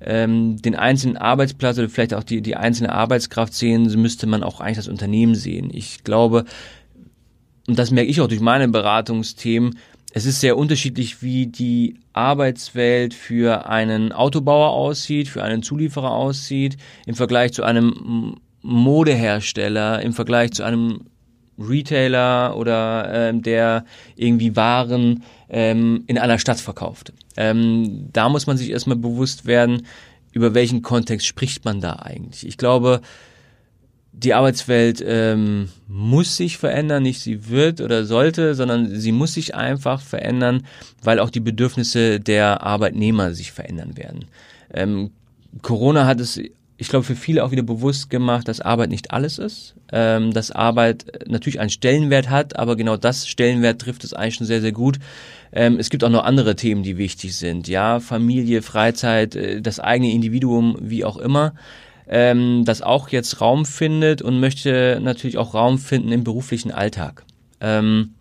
[0.00, 4.44] ähm, den einzelnen Arbeitsplatz oder vielleicht auch die, die einzelne Arbeitskraft sehen, so müsste man
[4.44, 5.70] auch eigentlich das Unternehmen sehen.
[5.72, 6.44] Ich glaube,
[7.66, 9.76] und das merke ich auch durch meine Beratungsthemen,
[10.16, 16.78] es ist sehr unterschiedlich, wie die Arbeitswelt für einen Autobauer aussieht, für einen Zulieferer aussieht,
[17.04, 21.00] im Vergleich zu einem Modehersteller, im Vergleich zu einem
[21.58, 27.12] Retailer oder ähm, der irgendwie Waren ähm, in einer Stadt verkauft.
[27.36, 29.82] Ähm, da muss man sich erstmal bewusst werden,
[30.32, 32.46] über welchen Kontext spricht man da eigentlich.
[32.46, 33.02] Ich glaube,
[34.16, 39.54] die Arbeitswelt ähm, muss sich verändern, nicht sie wird oder sollte, sondern sie muss sich
[39.54, 40.64] einfach verändern,
[41.02, 44.24] weil auch die Bedürfnisse der Arbeitnehmer sich verändern werden.
[44.72, 45.10] Ähm,
[45.60, 46.40] Corona hat es,
[46.78, 50.50] ich glaube, für viele auch wieder bewusst gemacht, dass Arbeit nicht alles ist, ähm, dass
[50.50, 54.72] Arbeit natürlich einen Stellenwert hat, aber genau das Stellenwert trifft es eigentlich schon sehr, sehr
[54.72, 54.98] gut.
[55.52, 59.78] Ähm, es gibt auch noch andere Themen, die wichtig sind, ja, Familie, Freizeit, äh, das
[59.78, 61.52] eigene Individuum, wie auch immer
[62.08, 67.24] ähm, das auch jetzt Raum findet und möchte natürlich auch Raum finden im beruflichen Alltag.
[67.60, 68.14] Ähm,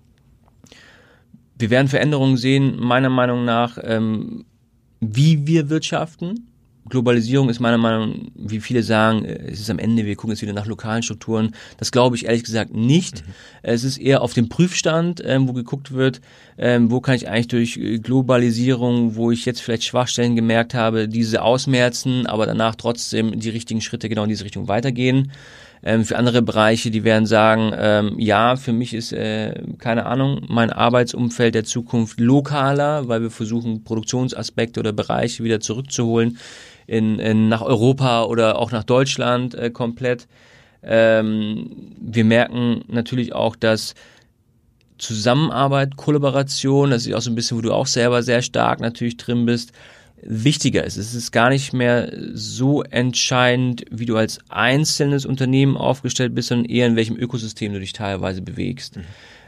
[1.57, 4.45] wir werden Veränderungen sehen, meiner Meinung nach, ähm,
[4.99, 6.47] wie wir wirtschaften.
[6.87, 10.31] Globalisierung ist meiner Meinung nach, wie viele sagen, äh, es ist am Ende, wir gucken
[10.31, 11.55] jetzt wieder nach lokalen Strukturen.
[11.77, 13.25] Das glaube ich ehrlich gesagt nicht.
[13.25, 13.33] Mhm.
[13.63, 16.21] Es ist eher auf dem Prüfstand, ähm, wo geguckt wird,
[16.57, 21.07] ähm, wo kann ich eigentlich durch äh, Globalisierung, wo ich jetzt vielleicht Schwachstellen gemerkt habe,
[21.07, 25.31] diese ausmerzen, aber danach trotzdem die richtigen Schritte genau in diese Richtung weitergehen.
[25.83, 30.41] Ähm, für andere Bereiche, die werden sagen, ähm, ja, für mich ist, äh, keine Ahnung,
[30.47, 36.37] mein Arbeitsumfeld der Zukunft lokaler, weil wir versuchen, Produktionsaspekte oder Bereiche wieder zurückzuholen
[36.87, 40.27] in, in, nach Europa oder auch nach Deutschland äh, komplett.
[40.83, 43.95] Ähm, wir merken natürlich auch, dass
[44.97, 49.17] Zusammenarbeit, Kollaboration, das ist auch so ein bisschen, wo du auch selber sehr stark natürlich
[49.17, 49.73] drin bist,
[50.21, 50.97] wichtiger ist.
[50.97, 56.69] Es ist gar nicht mehr so entscheidend, wie du als einzelnes Unternehmen aufgestellt bist, sondern
[56.69, 58.97] eher in welchem Ökosystem du dich teilweise bewegst.
[58.97, 59.03] Mhm.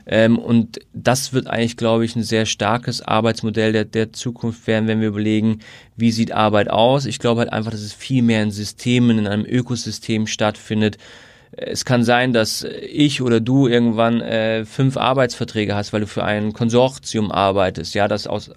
[0.07, 4.87] Ähm, und das wird eigentlich, glaube ich, ein sehr starkes Arbeitsmodell der, der Zukunft werden,
[4.87, 5.59] wenn wir überlegen,
[5.97, 7.05] wie sieht Arbeit aus.
[7.05, 10.97] Ich glaube halt einfach, dass es viel mehr in Systemen, in einem Ökosystem stattfindet.
[11.51, 16.23] Es kann sein, dass ich oder du irgendwann äh, fünf Arbeitsverträge hast, weil du für
[16.23, 18.51] ein Konsortium arbeitest, ja, das aus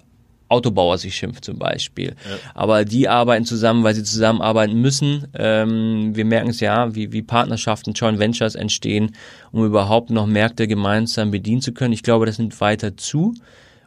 [0.51, 2.09] Autobauer sich schimpft zum Beispiel.
[2.09, 2.37] Ja.
[2.53, 5.27] Aber die arbeiten zusammen, weil sie zusammenarbeiten müssen.
[5.33, 9.15] Ähm, wir merken es ja, wie, wie Partnerschaften, Joint Ventures entstehen,
[9.51, 11.93] um überhaupt noch Märkte gemeinsam bedienen zu können.
[11.93, 13.33] Ich glaube, das nimmt weiter zu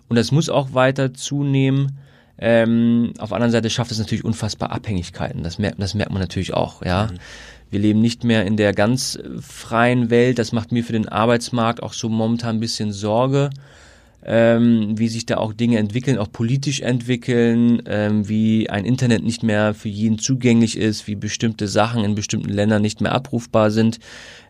[0.08, 1.98] und das muss auch weiter zunehmen.
[2.36, 5.42] Ähm, auf der anderen Seite schafft es natürlich unfassbar Abhängigkeiten.
[5.42, 7.08] Das merkt, das merkt man natürlich auch, ja.
[7.12, 7.18] Mhm.
[7.70, 10.38] Wir leben nicht mehr in der ganz freien Welt.
[10.38, 13.50] Das macht mir für den Arbeitsmarkt auch so momentan ein bisschen Sorge
[14.24, 19.42] ähm, wie sich da auch Dinge entwickeln, auch politisch entwickeln, ähm, wie ein Internet nicht
[19.42, 23.98] mehr für jeden zugänglich ist, wie bestimmte Sachen in bestimmten Ländern nicht mehr abrufbar sind.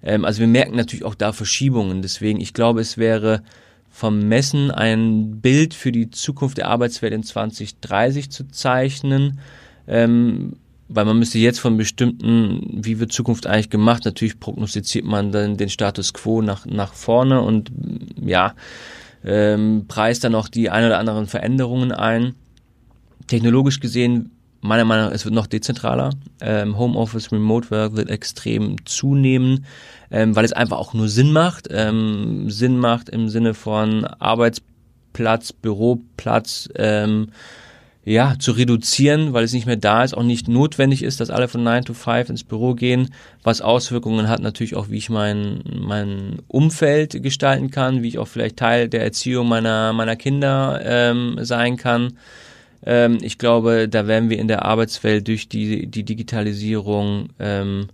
[0.03, 2.03] Ähm, also wir merken natürlich auch da Verschiebungen.
[2.03, 3.43] Deswegen, ich glaube, es wäre
[3.91, 9.41] vom Messen ein Bild für die Zukunft der Arbeitswelt in 2030 zu zeichnen.
[9.89, 10.55] Ähm,
[10.89, 15.57] weil man müsste jetzt von bestimmten, wie wird Zukunft eigentlich gemacht, natürlich prognostiziert man dann
[15.57, 17.73] den Status quo nach, nach vorne und
[18.23, 18.55] ja,
[19.25, 22.35] ähm, preist dann auch die ein oder anderen Veränderungen ein.
[23.27, 26.11] Technologisch gesehen, meiner Meinung nach, es wird noch dezentraler.
[26.41, 29.67] Ähm, Homeoffice, Remote Work wird extrem zunehmen,
[30.11, 31.69] ähm, weil es einfach auch nur Sinn macht.
[31.71, 37.29] Ähm, Sinn macht im Sinne von Arbeitsplatz, Büroplatz, ähm,
[38.05, 41.49] ja, zu reduzieren, weil es nicht mehr da ist, auch nicht notwendig ist, dass alle
[41.49, 45.63] von 9 to 5 ins Büro gehen, was Auswirkungen hat natürlich auch, wie ich mein,
[45.81, 51.39] mein Umfeld gestalten kann, wie ich auch vielleicht Teil der Erziehung meiner, meiner Kinder ähm,
[51.41, 52.19] sein kann.
[52.85, 57.87] Ähm, ich glaube, da werden wir in der Arbeitswelt durch die, die Digitalisierung ähm,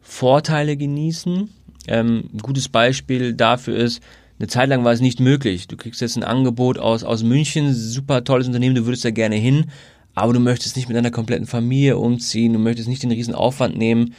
[0.00, 1.48] Vorteile genießen.
[1.88, 4.00] Ähm, ein gutes Beispiel dafür ist,
[4.44, 5.68] eine Zeit lang war es nicht möglich.
[5.68, 9.36] Du kriegst jetzt ein Angebot aus, aus München, super tolles Unternehmen, du würdest da gerne
[9.36, 9.70] hin,
[10.14, 13.78] aber du möchtest nicht mit deiner kompletten Familie umziehen, du möchtest nicht den riesen Aufwand
[13.78, 14.14] nehmen.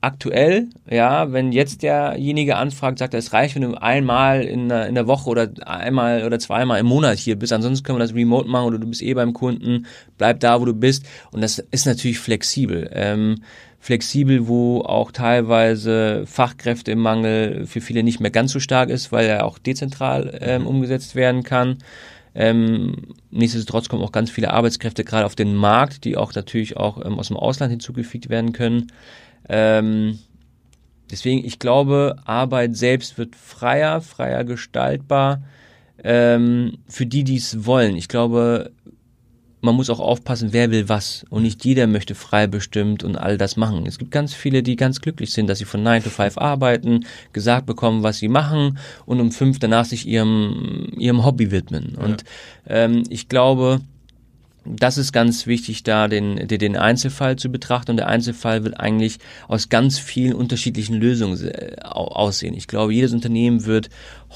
[0.00, 4.86] Aktuell, ja, wenn jetzt derjenige anfragt, sagt er, es reicht, wenn du einmal in der,
[4.86, 8.14] in der Woche oder einmal oder zweimal im Monat hier bist, ansonsten können wir das
[8.14, 9.84] remote machen oder du bist eh beim Kunden,
[10.16, 12.88] bleib da, wo du bist und das ist natürlich flexibel.
[12.94, 13.42] Ähm,
[13.78, 19.44] flexibel, wo auch teilweise Fachkräftemangel für viele nicht mehr ganz so stark ist, weil er
[19.44, 21.78] auch dezentral ähm, umgesetzt werden kann.
[22.34, 27.04] Ähm, nichtsdestotrotz kommen auch ganz viele Arbeitskräfte gerade auf den Markt, die auch natürlich auch
[27.04, 28.92] ähm, aus dem Ausland hinzugefügt werden können.
[29.48, 30.18] Ähm,
[31.10, 35.42] deswegen, ich glaube, Arbeit selbst wird freier, freier gestaltbar
[36.04, 37.96] ähm, für die, die es wollen.
[37.96, 38.70] Ich glaube,
[39.60, 41.24] man muss auch aufpassen, wer will was.
[41.30, 43.86] Und nicht jeder möchte frei bestimmt und all das machen.
[43.86, 47.04] Es gibt ganz viele, die ganz glücklich sind, dass sie von 9 to 5 arbeiten,
[47.32, 51.94] gesagt bekommen, was sie machen und um 5 danach sich ihrem, ihrem Hobby widmen.
[51.96, 52.04] Ja.
[52.04, 52.24] Und
[52.66, 53.80] ähm, ich glaube,
[54.64, 57.92] das ist ganz wichtig, da den, den Einzelfall zu betrachten.
[57.92, 62.54] Und der Einzelfall wird eigentlich aus ganz vielen unterschiedlichen Lösungen äh, aussehen.
[62.54, 63.88] Ich glaube, jedes Unternehmen wird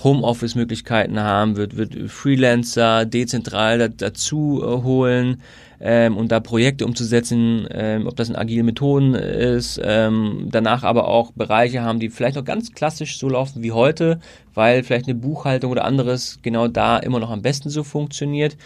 [0.02, 5.42] Homeoffice-Möglichkeiten haben, wird, wird Freelancer dezentral dazu äh, holen
[5.84, 11.08] ähm, und da Projekte umzusetzen, ähm, ob das in agile Methoden ist, ähm, danach aber
[11.08, 14.20] auch Bereiche haben, die vielleicht noch ganz klassisch so laufen wie heute,
[14.54, 18.56] weil vielleicht eine Buchhaltung oder anderes genau da immer noch am besten so funktioniert,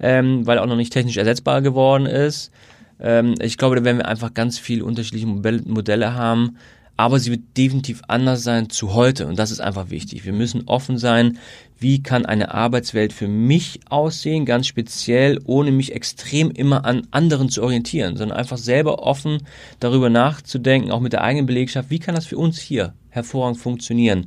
[0.00, 2.52] ähm, weil auch noch nicht technisch ersetzbar geworden ist.
[3.00, 6.58] Ähm, ich glaube, da werden wir einfach ganz viele unterschiedliche Modelle haben,
[6.98, 10.26] aber sie wird definitiv anders sein zu heute und das ist einfach wichtig.
[10.26, 11.38] Wir müssen offen sein,
[11.78, 17.50] wie kann eine Arbeitswelt für mich aussehen, ganz speziell, ohne mich extrem immer an anderen
[17.50, 19.42] zu orientieren, sondern einfach selber offen
[19.78, 24.24] darüber nachzudenken, auch mit der eigenen Belegschaft, wie kann das für uns hier hervorragend funktionieren.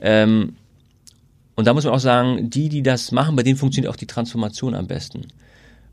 [0.00, 0.56] Ähm,
[1.54, 4.06] und da muss man auch sagen, die, die das machen, bei denen funktioniert auch die
[4.06, 5.28] Transformation am besten.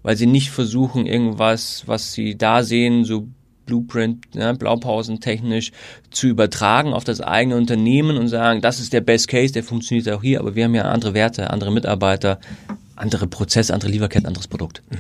[0.02, 3.28] Weil sie nicht versuchen, irgendwas, was sie da sehen, so
[3.68, 5.72] Blueprint, ne, Blaupausen technisch
[6.10, 10.10] zu übertragen auf das eigene Unternehmen und sagen, das ist der Best Case, der funktioniert
[10.10, 12.40] auch hier, aber wir haben ja andere Werte, andere Mitarbeiter,
[12.96, 14.82] andere Prozesse, andere Lieferketten, anderes Produkt.
[14.90, 14.98] Mhm.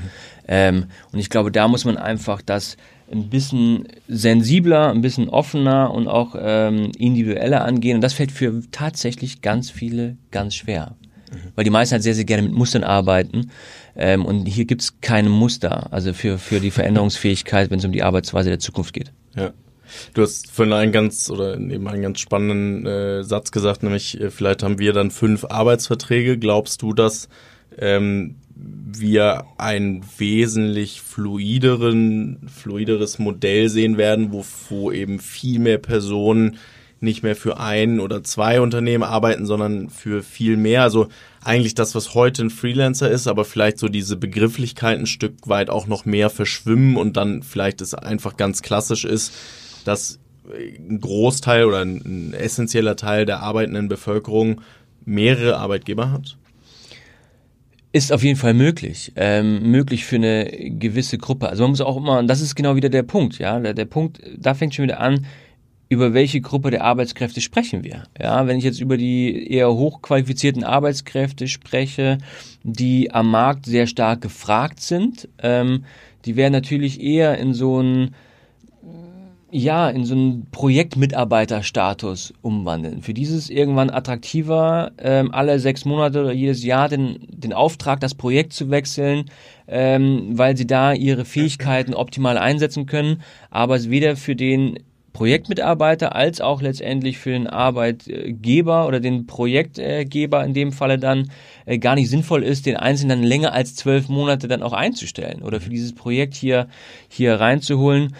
[0.47, 2.77] Ähm, und ich glaube, da muss man einfach das
[3.11, 7.95] ein bisschen sensibler, ein bisschen offener und auch ähm, individueller angehen.
[7.95, 10.96] Und das fällt für tatsächlich ganz viele ganz schwer.
[11.55, 13.51] Weil die meisten halt sehr, sehr gerne mit Mustern arbeiten.
[13.95, 17.91] Ähm, und hier gibt es keine Muster, also für, für die Veränderungsfähigkeit, wenn es um
[17.91, 19.11] die Arbeitsweise der Zukunft geht.
[19.35, 19.53] Ja.
[20.13, 24.29] Du hast vorhin einen ganz oder eben einen ganz spannenden äh, Satz gesagt, nämlich äh,
[24.29, 26.37] vielleicht haben wir dann fünf Arbeitsverträge.
[26.37, 27.29] Glaubst du, dass
[27.77, 36.57] ähm, wir ein wesentlich fluideren, fluideres Modell sehen werden, wo, wo eben viel mehr Personen
[36.99, 40.83] nicht mehr für ein oder zwei Unternehmen arbeiten, sondern für viel mehr.
[40.83, 41.07] Also
[41.43, 45.69] eigentlich das, was heute ein Freelancer ist, aber vielleicht so diese Begrifflichkeit ein Stück weit
[45.69, 49.33] auch noch mehr verschwimmen und dann vielleicht es einfach ganz klassisch ist,
[49.85, 50.19] dass
[50.51, 54.61] ein Großteil oder ein, ein essentieller Teil der arbeitenden Bevölkerung
[55.05, 56.37] mehrere Arbeitgeber hat?
[57.93, 59.13] Ist auf jeden Fall möglich.
[59.15, 60.45] Ähm, möglich für eine
[60.77, 61.49] gewisse Gruppe.
[61.49, 63.59] Also man muss auch immer, und das ist genau wieder der Punkt, ja.
[63.59, 65.25] Der, der Punkt, da fängt schon wieder an,
[65.89, 68.03] über welche Gruppe der Arbeitskräfte sprechen wir?
[68.19, 72.17] Ja, wenn ich jetzt über die eher hochqualifizierten Arbeitskräfte spreche,
[72.63, 75.85] die am Markt sehr stark gefragt sind, ähm,
[76.25, 78.15] die werden natürlich eher in so ein
[79.49, 83.01] ja, in so einen Projektmitarbeiterstatus umwandeln.
[83.01, 88.13] Für dieses irgendwann attraktiver, ähm, alle sechs Monate oder jedes Jahr den, den Auftrag, das
[88.13, 89.25] Projekt zu wechseln,
[89.67, 94.79] ähm, weil sie da ihre Fähigkeiten optimal einsetzen können, aber es weder für den
[95.17, 101.31] Projektmitarbeiter als auch letztendlich für den Arbeitgeber oder den Projektgeber in dem Falle dann
[101.65, 105.59] äh, gar nicht sinnvoll ist, den Einzelnen länger als zwölf Monate dann auch einzustellen oder
[105.59, 106.67] für dieses Projekt hier,
[107.07, 108.13] hier reinzuholen.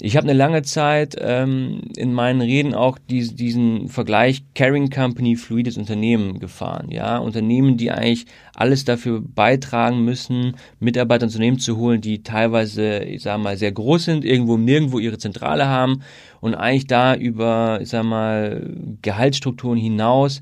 [0.00, 5.36] Ich habe eine lange Zeit ähm, in meinen Reden auch die, diesen Vergleich Caring Company,
[5.36, 6.90] fluides Unternehmen gefahren.
[6.90, 13.04] Ja, Unternehmen, die eigentlich alles dafür beitragen müssen, Mitarbeiter ins Unternehmen zu holen, die teilweise,
[13.04, 16.02] ich sage mal, sehr groß sind, irgendwo nirgendwo ihre Zentrale haben
[16.40, 20.40] und eigentlich da über, ich sage mal, Gehaltsstrukturen hinaus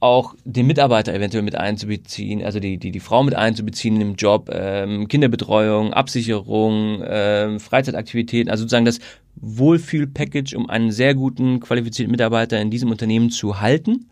[0.00, 4.50] auch den Mitarbeiter eventuell mit einzubeziehen, also die, die, die Frau mit einzubeziehen im Job,
[4.50, 9.00] ähm, Kinderbetreuung, Absicherung, ähm, Freizeitaktivitäten, also sozusagen das
[9.36, 14.06] Wohlfühl-Package, um einen sehr guten, qualifizierten Mitarbeiter in diesem Unternehmen zu halten,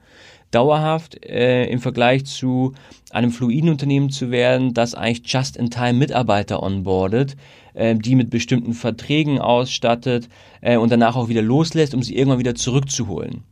[0.50, 2.74] dauerhaft äh, im Vergleich zu
[3.10, 7.36] einem fluiden Unternehmen zu werden, das eigentlich just-in-time Mitarbeiter onboardet,
[7.74, 10.28] äh, die mit bestimmten Verträgen ausstattet
[10.60, 13.42] äh, und danach auch wieder loslässt, um sie irgendwann wieder zurückzuholen.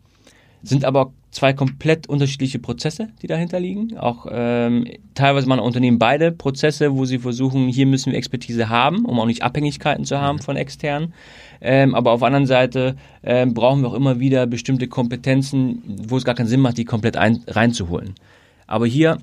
[0.62, 3.98] Sind aber zwei komplett unterschiedliche Prozesse, die dahinter liegen.
[3.98, 9.04] Auch ähm, teilweise machen Unternehmen beide Prozesse, wo sie versuchen, hier müssen wir Expertise haben,
[9.04, 10.42] um auch nicht Abhängigkeiten zu haben mhm.
[10.42, 11.12] von externen.
[11.60, 16.16] Ähm, aber auf der anderen Seite ähm, brauchen wir auch immer wieder bestimmte Kompetenzen, wo
[16.16, 18.14] es gar keinen Sinn macht, die komplett ein, reinzuholen.
[18.66, 19.18] Aber hier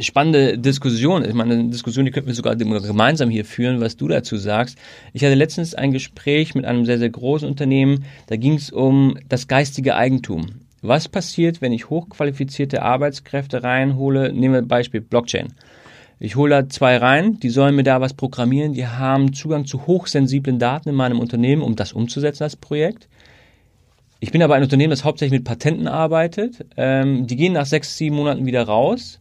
[0.00, 1.24] spannende Diskussion.
[1.24, 4.76] Ich meine, eine Diskussion, die könnten wir sogar gemeinsam hier führen, was du dazu sagst.
[5.14, 8.04] Ich hatte letztens ein Gespräch mit einem sehr, sehr großen Unternehmen.
[8.26, 10.60] Da ging es um das geistige Eigentum.
[10.82, 14.32] Was passiert, wenn ich hochqualifizierte Arbeitskräfte reinhole?
[14.32, 15.48] Nehmen wir Beispiel Blockchain.
[16.18, 19.86] Ich hole da zwei rein, die sollen mir da was programmieren, die haben Zugang zu
[19.86, 23.08] hochsensiblen Daten in meinem Unternehmen, um das umzusetzen, das Projekt.
[24.20, 26.66] Ich bin aber ein Unternehmen, das hauptsächlich mit Patenten arbeitet.
[26.76, 29.18] Ähm, die gehen nach sechs, sieben Monaten wieder raus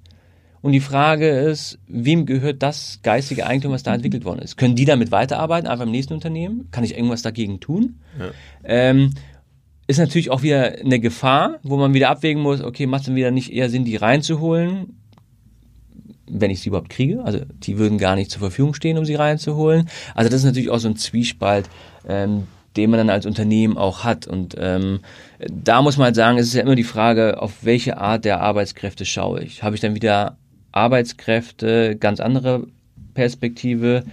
[0.62, 4.58] und die Frage ist, wem gehört das geistige Eigentum, was da entwickelt worden ist?
[4.58, 6.68] Können die damit weiterarbeiten, einfach im nächsten Unternehmen?
[6.72, 8.00] Kann ich irgendwas dagegen tun?
[8.20, 8.32] Ja.
[8.66, 9.12] Ähm,
[9.90, 13.16] ist natürlich auch wieder eine Gefahr, wo man wieder abwägen muss, okay, macht es dann
[13.16, 15.00] wieder nicht eher Sinn, die reinzuholen,
[16.30, 17.24] wenn ich sie überhaupt kriege?
[17.24, 19.90] Also die würden gar nicht zur Verfügung stehen, um sie reinzuholen.
[20.14, 21.72] Also das ist natürlich auch so ein Zwiespalt,
[22.08, 22.44] ähm,
[22.78, 24.28] den man dann als Unternehmen auch hat.
[24.28, 25.00] Und ähm,
[25.40, 28.42] da muss man halt sagen, es ist ja immer die Frage, auf welche Art der
[28.42, 29.64] Arbeitskräfte schaue ich.
[29.64, 30.38] Habe ich dann wieder
[30.72, 32.68] Arbeitskräfte, ganz andere
[33.16, 34.04] Perspektive,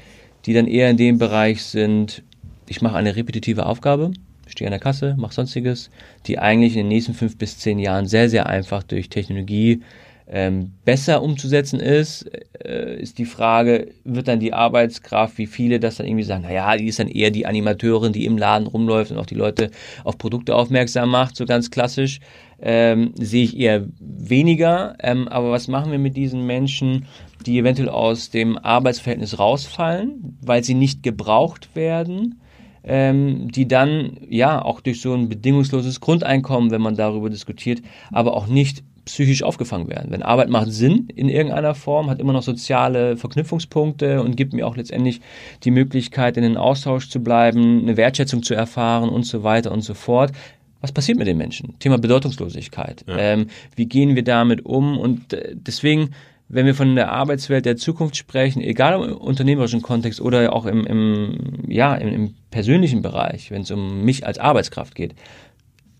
[0.47, 2.23] die dann eher in dem Bereich sind,
[2.67, 4.13] ich mache eine repetitive Aufgabe,
[4.57, 5.91] stehe an der Kasse, mache sonstiges,
[6.27, 9.83] die eigentlich in den nächsten fünf bis zehn Jahren sehr, sehr einfach durch Technologie
[10.29, 12.29] ähm, besser umzusetzen ist,
[12.65, 16.77] äh, ist die Frage, wird dann die Arbeitskraft, wie viele das dann irgendwie sagen, naja,
[16.77, 19.71] die ist dann eher die Animateurin, die im Laden rumläuft und auch die Leute
[20.03, 22.19] auf Produkte aufmerksam macht, so ganz klassisch,
[22.61, 24.97] ähm, sehe ich eher weniger.
[25.01, 27.07] Ähm, aber was machen wir mit diesen Menschen,
[27.45, 32.41] die eventuell aus dem Arbeitsverhältnis rausfallen, weil sie nicht gebraucht werden?
[32.87, 37.83] Ähm, die dann ja auch durch so ein bedingungsloses Grundeinkommen, wenn man darüber diskutiert,
[38.13, 40.11] aber auch nicht psychisch aufgefangen werden.
[40.11, 44.67] Wenn Arbeit macht Sinn in irgendeiner Form, hat immer noch soziale Verknüpfungspunkte und gibt mir
[44.67, 45.21] auch letztendlich
[45.63, 49.83] die Möglichkeit, in den Austausch zu bleiben, eine Wertschätzung zu erfahren und so weiter und
[49.83, 50.33] so fort.
[50.81, 51.79] Was passiert mit den Menschen?
[51.79, 53.05] Thema Bedeutungslosigkeit.
[53.07, 53.17] Ja.
[53.17, 54.99] Ähm, wie gehen wir damit um?
[54.99, 56.11] Und äh, deswegen,
[56.49, 60.87] wenn wir von der Arbeitswelt der Zukunft sprechen, egal im unternehmerischen Kontext oder auch im,
[60.87, 65.15] im ja, im, im persönlichen Bereich, wenn es um mich als Arbeitskraft geht,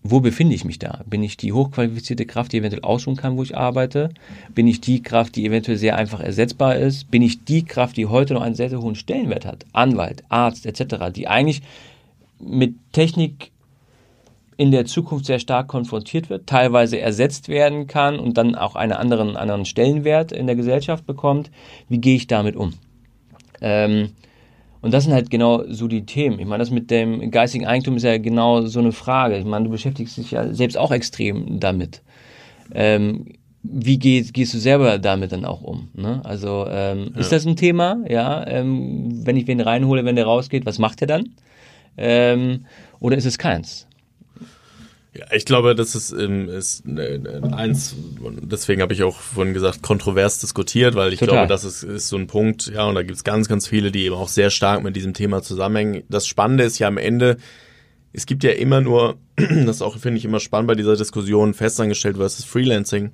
[0.03, 1.01] wo befinde ich mich da?
[1.05, 4.09] Bin ich die hochqualifizierte Kraft, die eventuell ausruhen kann, wo ich arbeite?
[4.55, 7.11] Bin ich die Kraft, die eventuell sehr einfach ersetzbar ist?
[7.11, 9.65] Bin ich die Kraft, die heute noch einen sehr, sehr hohen Stellenwert hat?
[9.73, 11.61] Anwalt, Arzt etc., die eigentlich
[12.39, 13.51] mit Technik
[14.57, 18.93] in der Zukunft sehr stark konfrontiert wird, teilweise ersetzt werden kann und dann auch einen
[18.93, 21.51] anderen, anderen Stellenwert in der Gesellschaft bekommt.
[21.87, 22.73] Wie gehe ich damit um?
[23.61, 24.09] Ähm,
[24.81, 26.39] und das sind halt genau so die Themen.
[26.39, 29.37] Ich meine, das mit dem geistigen Eigentum ist ja genau so eine Frage.
[29.37, 32.01] Ich meine, du beschäftigst dich ja selbst auch extrem damit.
[32.73, 33.25] Ähm,
[33.63, 35.89] wie gehst, gehst du selber damit dann auch um?
[35.93, 36.21] Ne?
[36.23, 37.19] Also ähm, ja.
[37.19, 37.97] ist das ein Thema?
[38.07, 41.29] Ja, ähm, wenn ich wen reinhole, wenn der rausgeht, was macht er dann?
[41.97, 42.65] Ähm,
[42.99, 43.86] oder ist es keins?
[45.31, 47.19] Ich glaube, das ist, ist äh,
[47.51, 47.95] eins,
[48.41, 51.35] deswegen habe ich auch vorhin gesagt, kontrovers diskutiert, weil ich Total.
[51.35, 53.91] glaube, das ist, ist so ein Punkt, ja, und da gibt es ganz, ganz viele,
[53.91, 56.03] die eben auch sehr stark mit diesem Thema zusammenhängen.
[56.09, 57.37] Das Spannende ist ja am Ende,
[58.13, 59.17] es gibt ja immer nur,
[59.65, 63.11] das auch finde ich immer spannend bei dieser Diskussion, festangestellt versus Freelancing.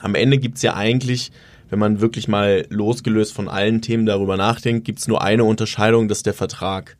[0.00, 1.32] Am Ende gibt's ja eigentlich,
[1.70, 6.18] wenn man wirklich mal losgelöst von allen Themen darüber nachdenkt, gibt's nur eine Unterscheidung, das
[6.18, 6.96] ist der Vertrag.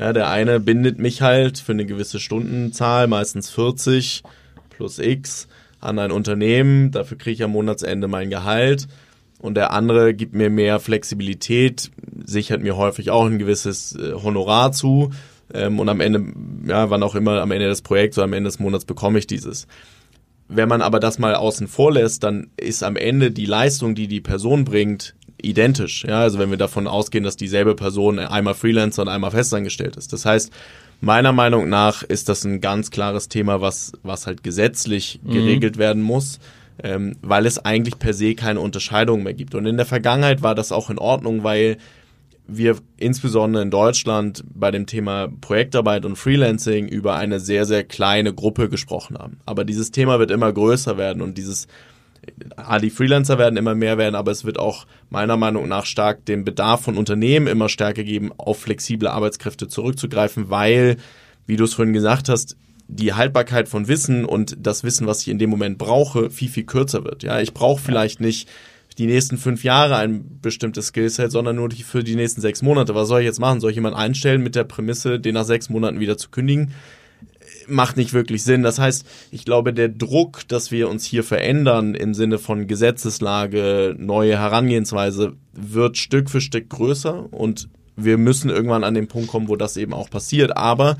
[0.00, 4.22] Ja, der eine bindet mich halt für eine gewisse Stundenzahl, meistens 40
[4.70, 5.46] plus X,
[5.78, 6.90] an ein Unternehmen.
[6.90, 8.88] Dafür kriege ich am Monatsende mein Gehalt.
[9.40, 11.90] Und der andere gibt mir mehr Flexibilität,
[12.24, 15.10] sichert mir häufig auch ein gewisses äh, Honorar zu.
[15.52, 16.24] ähm, und am Ende,
[16.66, 19.26] ja, wann auch immer, am Ende des Projekts oder am Ende des Monats bekomme ich
[19.26, 19.66] dieses.
[20.48, 24.08] Wenn man aber das mal außen vor lässt, dann ist am Ende die Leistung, die
[24.08, 25.14] die Person bringt,
[25.44, 26.04] identisch.
[26.04, 30.12] Ja, also wenn wir davon ausgehen, dass dieselbe Person einmal Freelancer und einmal festangestellt ist.
[30.12, 30.52] Das heißt,
[31.00, 35.32] meiner Meinung nach ist das ein ganz klares Thema, was, was halt gesetzlich mhm.
[35.32, 36.38] geregelt werden muss,
[36.82, 39.54] ähm, weil es eigentlich per se keine Unterscheidung mehr gibt.
[39.54, 41.78] Und in der Vergangenheit war das auch in Ordnung, weil
[42.52, 48.34] wir insbesondere in Deutschland bei dem Thema Projektarbeit und Freelancing über eine sehr, sehr kleine
[48.34, 49.38] Gruppe gesprochen haben.
[49.46, 51.68] Aber dieses Thema wird immer größer werden und dieses
[52.56, 56.24] Ah, die Freelancer werden immer mehr werden, aber es wird auch meiner Meinung nach stark
[56.24, 60.96] den Bedarf von Unternehmen immer stärker geben, auf flexible Arbeitskräfte zurückzugreifen, weil,
[61.46, 62.56] wie du es vorhin gesagt hast,
[62.88, 66.64] die Haltbarkeit von Wissen und das Wissen, was ich in dem Moment brauche, viel, viel
[66.64, 67.22] kürzer wird.
[67.22, 68.48] Ja, ich brauche vielleicht nicht
[68.98, 72.94] die nächsten fünf Jahre ein bestimmtes Skillset, sondern nur die, für die nächsten sechs Monate.
[72.94, 73.60] Was soll ich jetzt machen?
[73.60, 76.74] Soll ich jemanden einstellen mit der Prämisse, den nach sechs Monaten wieder zu kündigen?
[77.70, 78.62] Macht nicht wirklich Sinn.
[78.62, 83.94] Das heißt, ich glaube, der Druck, dass wir uns hier verändern im Sinne von Gesetzeslage,
[83.98, 89.48] neue Herangehensweise, wird Stück für Stück größer und wir müssen irgendwann an den Punkt kommen,
[89.48, 90.56] wo das eben auch passiert.
[90.56, 90.96] Aber,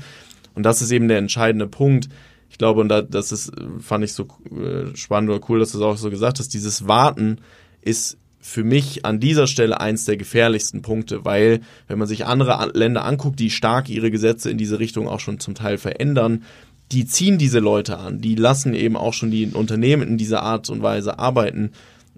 [0.55, 2.09] und das ist eben der entscheidende Punkt,
[2.49, 5.83] ich glaube, und das ist, fand ich so äh, spannend oder cool, dass du es
[5.83, 7.37] auch so gesagt hast, dieses Warten
[7.81, 12.71] ist für mich an dieser Stelle eins der gefährlichsten Punkte, weil wenn man sich andere
[12.73, 16.43] Länder anguckt, die stark ihre Gesetze in diese Richtung auch schon zum Teil verändern,
[16.91, 20.69] die ziehen diese Leute an, die lassen eben auch schon die Unternehmen in dieser Art
[20.69, 21.71] und Weise arbeiten.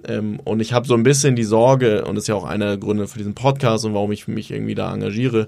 [0.05, 2.67] Ähm, und ich habe so ein bisschen die Sorge, und das ist ja auch einer
[2.67, 5.47] der Gründe für diesen Podcast und warum ich mich irgendwie da engagiere,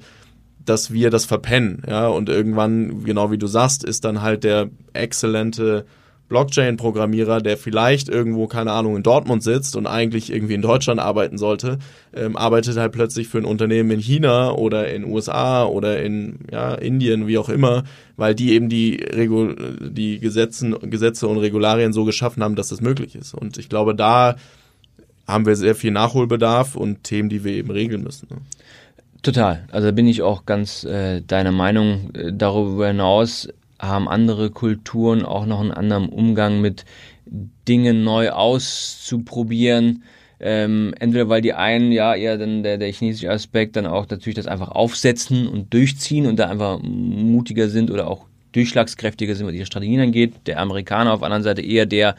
[0.64, 4.70] dass wir das verpennen, ja, und irgendwann, genau wie du sagst, ist dann halt der
[4.94, 5.86] exzellente
[6.28, 11.38] Blockchain-Programmierer, der vielleicht irgendwo, keine Ahnung, in Dortmund sitzt und eigentlich irgendwie in Deutschland arbeiten
[11.38, 11.78] sollte,
[12.16, 16.74] ähm, arbeitet halt plötzlich für ein Unternehmen in China oder in USA oder in ja,
[16.74, 17.84] Indien, wie auch immer,
[18.18, 22.82] weil die eben die, Regul die Gesetzen, Gesetze und Regularien so geschaffen haben, dass das
[22.82, 23.34] möglich ist.
[23.34, 24.36] Und ich glaube, da
[25.28, 28.28] haben wir sehr viel Nachholbedarf und Themen, die wir eben regeln müssen.
[28.30, 28.38] Ne?
[29.26, 29.68] Total.
[29.72, 32.12] Also bin ich auch ganz äh, deiner Meinung.
[32.14, 33.50] Äh, darüber hinaus
[33.80, 36.86] haben andere Kulturen auch noch einen anderen Umgang mit
[37.68, 40.04] Dingen neu auszuprobieren.
[40.40, 44.36] Ähm, entweder weil die einen, ja, eher dann der, der chinesische Aspekt dann auch natürlich
[44.36, 49.54] das einfach aufsetzen und durchziehen und da einfach mutiger sind oder auch durchschlagskräftiger sind, was
[49.54, 50.34] ihre Strategien angeht.
[50.46, 52.16] Der Amerikaner auf der anderen Seite eher der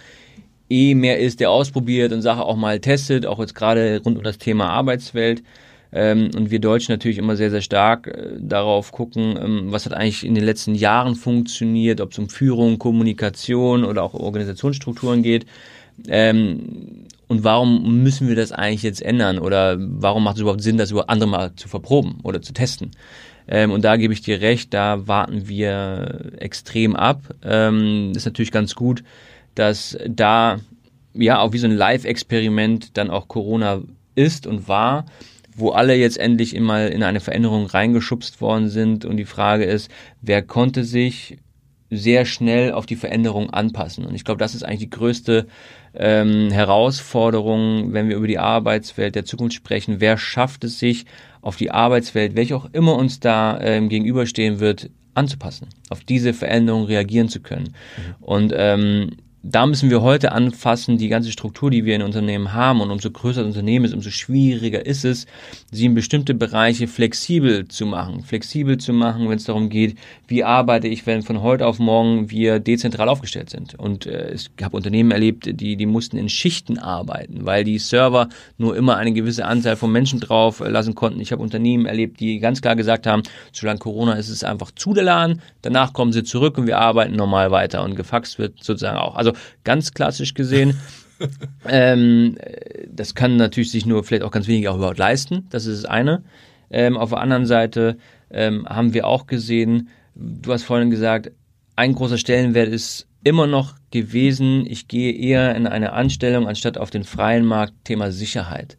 [0.69, 4.25] eh mehr ist, der ausprobiert und Sache auch mal testet, auch jetzt gerade rund um
[4.25, 5.43] das Thema Arbeitswelt.
[5.93, 9.95] Ähm, und wir Deutschen natürlich immer sehr, sehr stark äh, darauf gucken, ähm, was hat
[9.95, 15.47] eigentlich in den letzten Jahren funktioniert, ob es um Führung, Kommunikation oder auch Organisationsstrukturen geht.
[16.09, 19.39] Ähm, und warum müssen wir das eigentlich jetzt ändern?
[19.39, 22.93] Oder warum macht es überhaupt Sinn, das über andere mal zu verproben oder zu testen?
[23.49, 27.23] Ähm, und da gebe ich dir recht, da warten wir extrem ab.
[27.43, 29.03] Ähm, ist natürlich ganz gut,
[29.55, 30.59] dass da
[31.15, 33.83] ja auch wie so ein Live-Experiment dann auch Corona
[34.15, 35.07] ist und war
[35.57, 39.05] wo alle jetzt endlich immer in eine Veränderung reingeschubst worden sind.
[39.05, 39.91] Und die Frage ist,
[40.21, 41.39] wer konnte sich
[41.91, 44.05] sehr schnell auf die Veränderung anpassen?
[44.05, 45.47] Und ich glaube, das ist eigentlich die größte
[45.95, 50.01] ähm, Herausforderung, wenn wir über die Arbeitswelt der Zukunft sprechen.
[50.01, 51.07] Wer schafft es sich,
[51.47, 56.85] auf die Arbeitswelt, welche auch immer uns da ähm, gegenüberstehen wird, anzupassen, auf diese Veränderung
[56.85, 57.69] reagieren zu können.
[57.97, 58.25] Mhm.
[58.25, 59.11] Und ähm,
[59.49, 62.81] da müssen wir heute anfassen, die ganze Struktur, die wir in Unternehmen haben.
[62.81, 65.27] Und umso größer das Unternehmen ist, umso schwieriger ist es,
[65.71, 68.23] sie in bestimmte Bereiche flexibel zu machen.
[68.25, 72.31] Flexibel zu machen, wenn es darum geht, wie arbeite ich, wenn von heute auf morgen
[72.31, 73.75] wir dezentral aufgestellt sind.
[73.77, 78.29] Und äh, ich habe Unternehmen erlebt, die, die mussten in Schichten arbeiten, weil die Server
[78.59, 81.21] nur immer eine gewisse Anzahl von Menschen drauf lassen konnten.
[81.21, 83.23] Ich habe Unternehmen erlebt, die ganz klar gesagt haben,
[83.53, 87.15] solange Corona ist es einfach zu der Laden, danach kommen sie zurück und wir arbeiten
[87.15, 87.85] normal weiter.
[87.85, 89.15] Und gefaxt wird sozusagen auch.
[89.15, 90.79] Also ganz klassisch gesehen.
[91.69, 92.37] ähm,
[92.91, 95.47] das kann natürlich sich nur vielleicht auch ganz wenig auch überhaupt leisten.
[95.51, 96.23] Das ist das eine.
[96.71, 97.97] Ähm, auf der anderen Seite
[98.31, 101.33] ähm, haben wir auch gesehen, du hast vorhin gesagt,
[101.77, 106.91] ein großer Stellenwert ist immer noch gewesen, ich gehe eher in eine Anstellung anstatt auf
[106.91, 108.77] den freien Markt, Thema Sicherheit.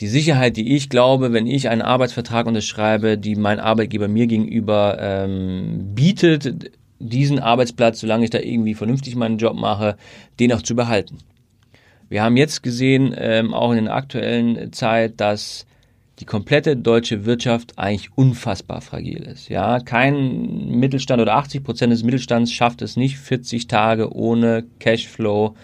[0.00, 4.96] Die Sicherheit, die ich glaube, wenn ich einen Arbeitsvertrag unterschreibe, die mein Arbeitgeber mir gegenüber
[5.00, 9.96] ähm, bietet, diesen Arbeitsplatz, solange ich da irgendwie vernünftig meinen Job mache,
[10.40, 11.18] den auch zu behalten.
[12.08, 15.66] Wir haben jetzt gesehen, ähm, auch in der aktuellen Zeit, dass
[16.20, 19.48] die komplette deutsche Wirtschaft eigentlich unfassbar fragil ist.
[19.48, 25.56] Ja, kein Mittelstand oder 80 Prozent des Mittelstands schafft es nicht 40 Tage ohne Cashflow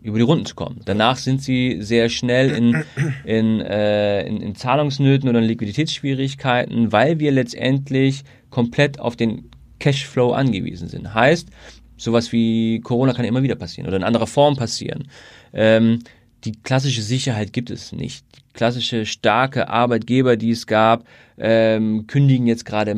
[0.00, 0.80] über die Runden zu kommen.
[0.84, 2.84] Danach sind sie sehr schnell in,
[3.24, 9.51] in, äh, in, in Zahlungsnöten oder in Liquiditätsschwierigkeiten, weil wir letztendlich komplett auf den
[9.82, 11.12] Cashflow angewiesen sind.
[11.12, 11.48] Heißt,
[11.96, 15.08] sowas wie Corona kann immer wieder passieren oder in anderer Form passieren.
[15.52, 15.98] Ähm,
[16.44, 18.24] die klassische Sicherheit gibt es nicht.
[18.36, 21.04] Die klassische starke Arbeitgeber, die es gab,
[21.36, 22.96] ähm, kündigen jetzt gerade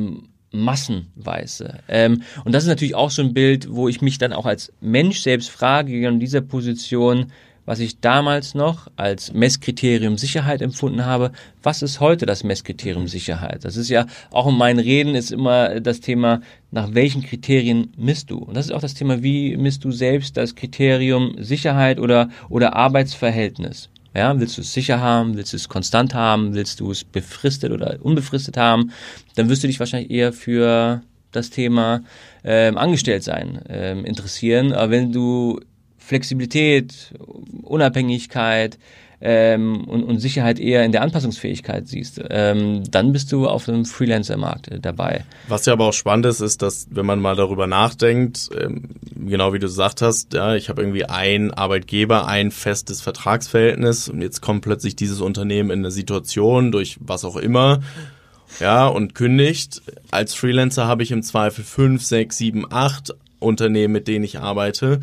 [0.53, 1.81] massenweise.
[1.89, 4.71] Ähm, und das ist natürlich auch so ein Bild, wo ich mich dann auch als
[4.81, 7.33] Mensch selbst frage, in dieser Position,
[7.67, 13.65] was ich damals noch als Messkriterium Sicherheit empfunden habe, was ist heute das Messkriterium Sicherheit?
[13.65, 16.41] Das ist ja auch in meinen Reden ist immer das Thema,
[16.71, 18.39] nach welchen Kriterien misst du?
[18.39, 22.75] Und das ist auch das Thema, wie misst du selbst das Kriterium Sicherheit oder, oder
[22.75, 23.89] Arbeitsverhältnis?
[24.15, 25.37] Ja, willst du es sicher haben?
[25.37, 26.55] Willst du es konstant haben?
[26.55, 28.93] Willst du es befristet oder unbefristet haben?
[29.35, 31.03] Dann wirst du dich wahrscheinlich eher für
[31.33, 32.03] das Thema
[32.45, 34.73] ähm, Angestelltsein ähm, interessieren.
[34.73, 35.61] Aber wenn du
[36.05, 37.15] Flexibilität,
[37.63, 38.79] Unabhängigkeit,
[39.25, 43.87] ähm, und, und Sicherheit eher in der Anpassungsfähigkeit siehst, ähm, dann bist du auf einem
[43.87, 45.25] Freelancer-Markt äh, dabei.
[45.49, 49.55] Was ja aber auch spannend ist, ist, dass wenn man mal darüber nachdenkt, ähm, genau
[49.55, 54.43] wie du gesagt hast, ja, ich habe irgendwie einen Arbeitgeber, ein festes Vertragsverhältnis und jetzt
[54.43, 57.81] kommt plötzlich dieses Unternehmen in eine Situation durch was auch immer,
[58.61, 59.81] ja, und kündigt.
[60.11, 65.01] Als Freelancer habe ich im Zweifel fünf, sechs, sieben, acht Unternehmen, mit denen ich arbeite.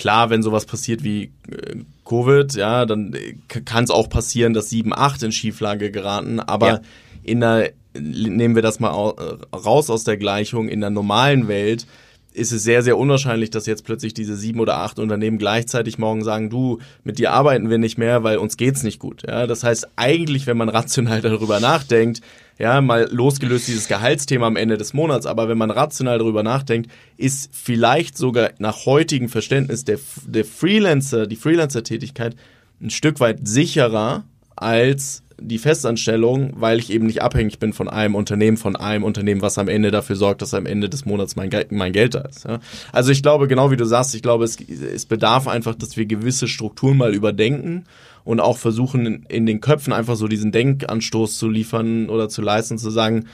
[0.00, 1.76] Klar, wenn sowas passiert wie äh,
[2.06, 3.34] Covid, ja, dann äh,
[3.64, 6.80] kann es auch passieren, dass 7, 8 in Schieflage geraten, aber ja.
[7.22, 11.86] in der, nehmen wir das mal raus aus der Gleichung, in der normalen Welt
[12.32, 16.24] ist es sehr, sehr unwahrscheinlich, dass jetzt plötzlich diese sieben oder acht Unternehmen gleichzeitig morgen
[16.24, 19.24] sagen, du, mit dir arbeiten wir nicht mehr, weil uns geht's nicht gut.
[19.28, 22.22] Ja, das heißt, eigentlich, wenn man rational darüber nachdenkt,
[22.60, 26.90] ja, mal losgelöst dieses Gehaltsthema am Ende des Monats, aber wenn man rational darüber nachdenkt,
[27.16, 32.36] ist vielleicht sogar nach heutigem Verständnis der, der Freelancer, die Freelancer-Tätigkeit
[32.82, 34.24] ein Stück weit sicherer
[34.56, 39.42] als die Festanstellung, weil ich eben nicht abhängig bin von einem Unternehmen, von einem Unternehmen,
[39.42, 42.20] was am Ende dafür sorgt, dass am Ende des Monats mein, Ge mein Geld da
[42.20, 42.44] ist.
[42.44, 42.60] Ja.
[42.92, 46.06] Also ich glaube, genau wie du sagst, ich glaube, es, es bedarf einfach, dass wir
[46.06, 47.84] gewisse Strukturen mal überdenken
[48.24, 52.42] und auch versuchen, in, in den Köpfen einfach so diesen Denkanstoß zu liefern oder zu
[52.42, 53.26] leisten, zu sagen,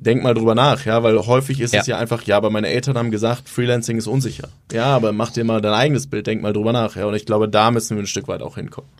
[0.00, 1.80] denk mal drüber nach, ja, weil häufig ist ja.
[1.80, 4.48] es ja einfach, ja, aber meine Eltern haben gesagt, Freelancing ist unsicher.
[4.72, 7.26] Ja, aber mach dir mal dein eigenes Bild, denk mal drüber nach, ja, und ich
[7.26, 8.90] glaube, da müssen wir ein Stück weit auch hinkommen.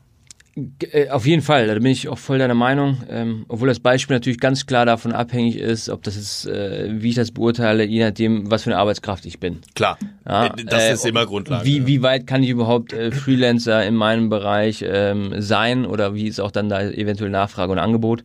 [0.93, 4.17] Äh, auf jeden Fall, da bin ich auch voll deiner Meinung, ähm, obwohl das Beispiel
[4.17, 8.05] natürlich ganz klar davon abhängig ist, ob das ist, äh, wie ich das beurteile, je
[8.05, 9.61] nachdem, was für eine Arbeitskraft ich bin.
[9.75, 11.65] Klar, ja, äh, das äh, ist immer Grundlage.
[11.65, 16.27] Wie, wie weit kann ich überhaupt äh, Freelancer in meinem Bereich ähm, sein oder wie
[16.27, 18.25] ist auch dann da eventuell Nachfrage und Angebot?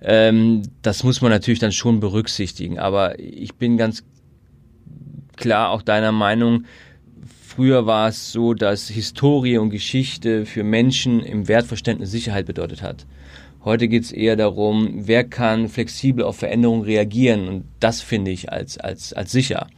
[0.00, 4.04] Ähm, das muss man natürlich dann schon berücksichtigen, aber ich bin ganz
[5.36, 6.64] klar auch deiner Meinung,
[7.54, 13.06] Früher war es so, dass Historie und Geschichte für Menschen im Wertverständnis Sicherheit bedeutet hat.
[13.64, 18.50] Heute geht es eher darum, wer kann flexibel auf Veränderungen reagieren und das finde ich
[18.50, 19.68] als, als, als sicher.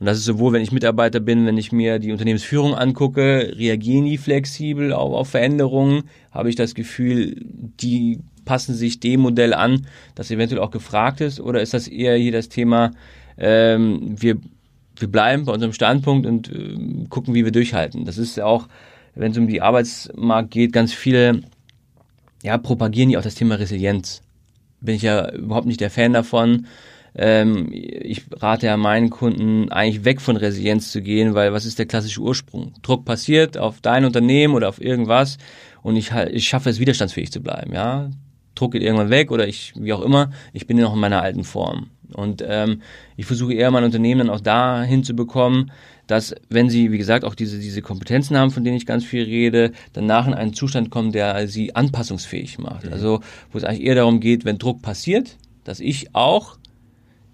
[0.00, 4.06] Und das ist sowohl, wenn ich Mitarbeiter bin, wenn ich mir die Unternehmensführung angucke, reagieren
[4.06, 6.02] die flexibel auf, auf Veränderungen,
[6.32, 11.38] habe ich das Gefühl, die passen sich dem Modell an, das eventuell auch gefragt ist,
[11.38, 12.90] oder ist das eher hier das Thema,
[13.38, 14.38] ähm, wir
[15.02, 18.04] wir bleiben bei unserem Standpunkt und äh, gucken, wie wir durchhalten.
[18.04, 18.68] Das ist ja auch,
[19.14, 21.42] wenn es um die Arbeitsmarkt geht, ganz viele,
[22.42, 24.22] ja, propagieren die auch das Thema Resilienz.
[24.80, 26.66] Bin ich ja überhaupt nicht der Fan davon.
[27.14, 31.78] Ähm, ich rate ja meinen Kunden eigentlich weg von Resilienz zu gehen, weil was ist
[31.78, 32.72] der klassische Ursprung?
[32.82, 35.36] Druck passiert auf dein Unternehmen oder auf irgendwas
[35.82, 38.10] und ich, ich schaffe es widerstandsfähig zu bleiben, ja.
[38.54, 41.44] Druck geht irgendwann weg oder ich, wie auch immer, ich bin noch in meiner alten
[41.44, 41.90] Form.
[42.14, 42.82] Und ähm,
[43.16, 45.70] ich versuche eher mein Unternehmen dann auch dahin zu bekommen,
[46.06, 49.24] dass wenn sie, wie gesagt, auch diese, diese Kompetenzen haben, von denen ich ganz viel
[49.24, 52.86] rede, danach in einen Zustand kommen, der sie anpassungsfähig macht.
[52.86, 52.92] Mhm.
[52.92, 56.58] Also wo es eigentlich eher darum geht, wenn Druck passiert, dass ich auch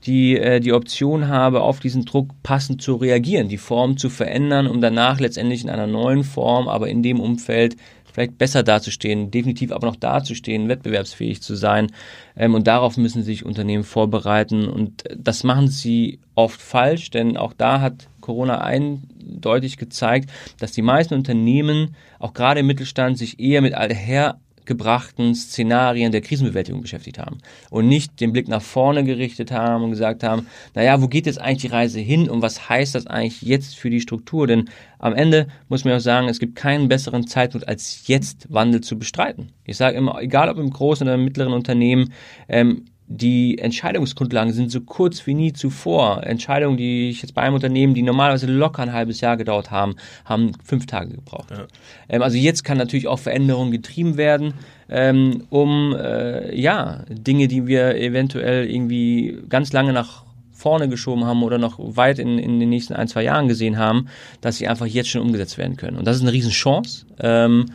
[0.07, 4.67] die, äh, die Option habe, auf diesen Druck passend zu reagieren, die Form zu verändern,
[4.67, 7.77] um danach letztendlich in einer neuen Form, aber in dem Umfeld
[8.19, 11.93] vielleicht besser dazustehen, definitiv aber noch dazustehen, wettbewerbsfähig zu sein.
[12.37, 14.69] Ähm, und darauf müssen sich Unternehmen vorbereiten.
[14.69, 20.83] Und das machen sie oft falsch, denn auch da hat Corona eindeutig gezeigt, dass die
[20.83, 27.19] meisten Unternehmen, auch gerade im Mittelstand, sich eher mit alther gebrachten Szenarien der Krisenbewältigung beschäftigt
[27.19, 27.39] haben
[27.71, 31.41] und nicht den Blick nach vorne gerichtet haben und gesagt haben, naja, wo geht jetzt
[31.41, 34.47] eigentlich die Reise hin und was heißt das eigentlich jetzt für die Struktur?
[34.47, 38.83] Denn am Ende muss man auch sagen, es gibt keinen besseren Zeitpunkt als jetzt Wandel
[38.83, 39.53] zu bestreiten.
[39.65, 42.13] Ich sage immer, egal ob im großen oder im mittleren Unternehmen,
[42.49, 46.25] ähm, die Entscheidungsgrundlagen sind so kurz wie nie zuvor.
[46.25, 49.97] Entscheidungen, die ich jetzt bei einem Unternehmen, die normalerweise locker ein halbes Jahr gedauert haben,
[50.27, 51.51] haben fünf Tage gebraucht.
[51.51, 51.67] Ja.
[52.11, 54.55] Ähm, also jetzt kann natürlich auch Veränderungen getrieben werden,
[54.91, 61.43] ähm, um äh, ja Dinge, die wir eventuell irgendwie ganz lange nach vorne geschoben haben
[61.45, 64.09] oder noch weit in, in den nächsten ein, zwei Jahren gesehen haben,
[64.41, 65.97] dass sie einfach jetzt schon umgesetzt werden können.
[65.97, 67.07] Und das ist eine Riesenchance.
[67.21, 67.67] Ähm,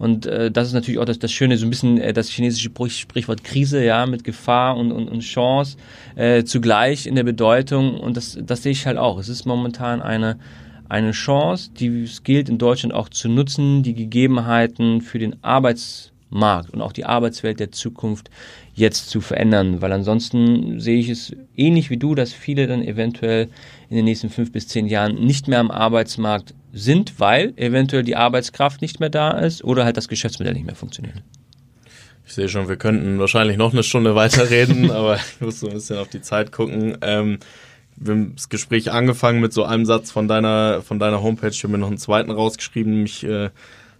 [0.00, 2.70] und äh, das ist natürlich auch das, das Schöne, so ein bisschen äh, das chinesische
[2.88, 5.76] Sprichwort Krise, ja, mit Gefahr und, und, und Chance
[6.16, 8.00] äh, zugleich in der Bedeutung.
[8.00, 9.18] Und das, das sehe ich halt auch.
[9.18, 10.38] Es ist momentan eine,
[10.88, 15.36] eine Chance, die es gilt in Deutschland auch zu nutzen, die Gegebenheiten für den
[16.30, 18.30] Arbeitsmarkt und auch die Arbeitswelt der Zukunft
[18.74, 23.48] jetzt zu verändern, weil ansonsten sehe ich es ähnlich wie du, dass viele dann eventuell
[23.88, 28.16] in den nächsten fünf bis zehn Jahren nicht mehr am Arbeitsmarkt sind, weil eventuell die
[28.16, 31.22] Arbeitskraft nicht mehr da ist oder halt das Geschäftsmodell nicht mehr funktioniert.
[32.26, 35.74] Ich sehe schon, wir könnten wahrscheinlich noch eine Stunde weiterreden, aber ich muss so ein
[35.74, 36.96] bisschen auf die Zeit gucken.
[37.02, 37.38] Ähm,
[37.96, 41.48] wir haben das Gespräch angefangen mit so einem Satz von deiner, von deiner Homepage.
[41.48, 43.50] Ich habe mir noch einen zweiten rausgeschrieben, nämlich äh,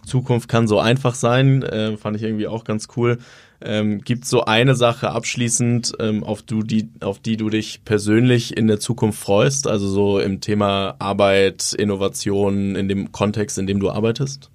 [0.05, 1.63] Zukunft kann so einfach sein.
[1.63, 3.19] Äh, fand ich irgendwie auch ganz cool.
[3.63, 8.57] Ähm, Gibt so eine Sache abschließend, ähm, auf, du, die, auf die du dich persönlich
[8.57, 9.67] in der Zukunft freust?
[9.67, 14.49] Also so im Thema Arbeit, Innovation, in dem Kontext, in dem du arbeitest?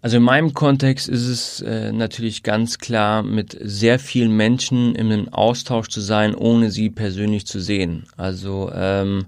[0.00, 5.28] Also in meinem Kontext ist es äh, natürlich ganz klar, mit sehr vielen Menschen im
[5.30, 8.04] Austausch zu sein, ohne sie persönlich zu sehen.
[8.16, 9.24] Also ähm,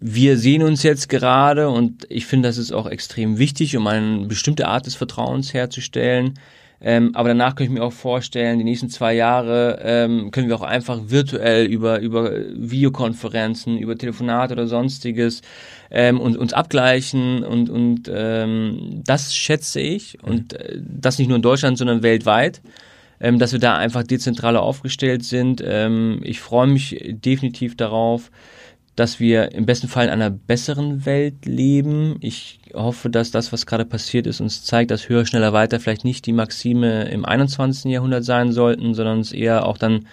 [0.00, 4.26] wir sehen uns jetzt gerade und ich finde, das ist auch extrem wichtig, um eine
[4.26, 6.38] bestimmte Art des Vertrauens herzustellen.
[6.80, 10.54] Ähm, aber danach könnte ich mir auch vorstellen, die nächsten zwei Jahre ähm, können wir
[10.54, 15.42] auch einfach virtuell über, über Videokonferenzen, über Telefonate oder sonstiges
[15.90, 21.36] ähm, und, uns abgleichen und, und ähm, das schätze ich und äh, das nicht nur
[21.36, 22.60] in Deutschland, sondern weltweit.
[23.20, 25.60] Ähm, dass wir da einfach dezentraler aufgestellt sind.
[25.66, 28.30] Ähm, ich freue mich definitiv darauf,
[28.98, 32.16] dass wir im besten Fall in einer besseren Welt leben.
[32.20, 36.04] Ich hoffe, dass das, was gerade passiert ist, uns zeigt, dass höher, schneller, weiter vielleicht
[36.04, 37.92] nicht die Maxime im 21.
[37.92, 40.06] Jahrhundert sein sollten, sondern es eher auch dann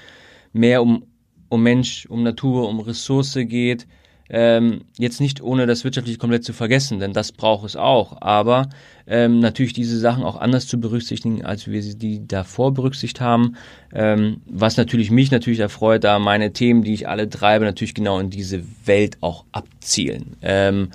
[0.53, 1.03] mehr um,
[1.49, 3.88] um Mensch, um Natur, um Ressource geht,
[4.30, 8.69] ähm, jetzt nicht ohne das wirtschaftliche komplett zu vergessen, denn das braucht es auch, aber
[9.07, 13.55] ähm, natürlich diese Sachen auch anders zu berücksichtigen, als wir sie die davor berücksichtigt haben,
[13.93, 18.19] ähm, was natürlich mich natürlich erfreut, da meine Themen, die ich alle treibe, natürlich genau
[18.19, 20.38] in diese Welt auch abzielen.
[20.41, 20.89] Ähm,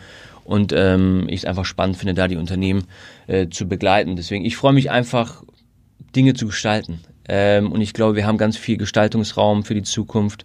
[0.45, 2.85] und ähm, ich es einfach spannend finde, da die Unternehmen
[3.29, 4.17] äh, zu begleiten.
[4.17, 5.45] Deswegen, ich freue mich einfach,
[6.17, 6.99] Dinge zu gestalten.
[7.29, 10.45] Ähm, und ich glaube, wir haben ganz viel Gestaltungsraum für die Zukunft.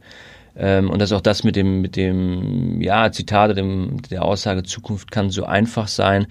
[0.58, 4.24] Ähm, und das ist auch das mit dem, mit dem, ja, Zitat oder dem, der
[4.24, 6.28] Aussage, Zukunft kann so einfach sein.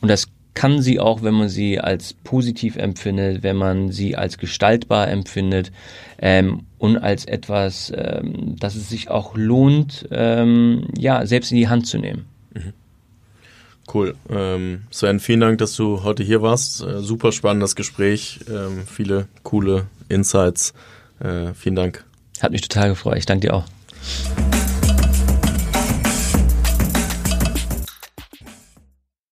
[0.00, 4.38] Und das kann sie auch, wenn man sie als positiv empfindet, wenn man sie als
[4.38, 5.70] gestaltbar empfindet
[6.18, 11.68] ähm, und als etwas, ähm, dass es sich auch lohnt, ähm, ja, selbst in die
[11.68, 12.26] Hand zu nehmen.
[12.54, 12.72] Mhm.
[13.92, 14.14] Cool.
[14.28, 16.82] Ähm, Sven, vielen Dank, dass du heute hier warst.
[16.82, 20.74] Äh, super spannendes Gespräch, ähm, viele coole Insights.
[21.20, 22.04] Äh, vielen Dank.
[22.40, 23.18] Hat mich total gefreut.
[23.18, 23.64] Ich danke dir auch.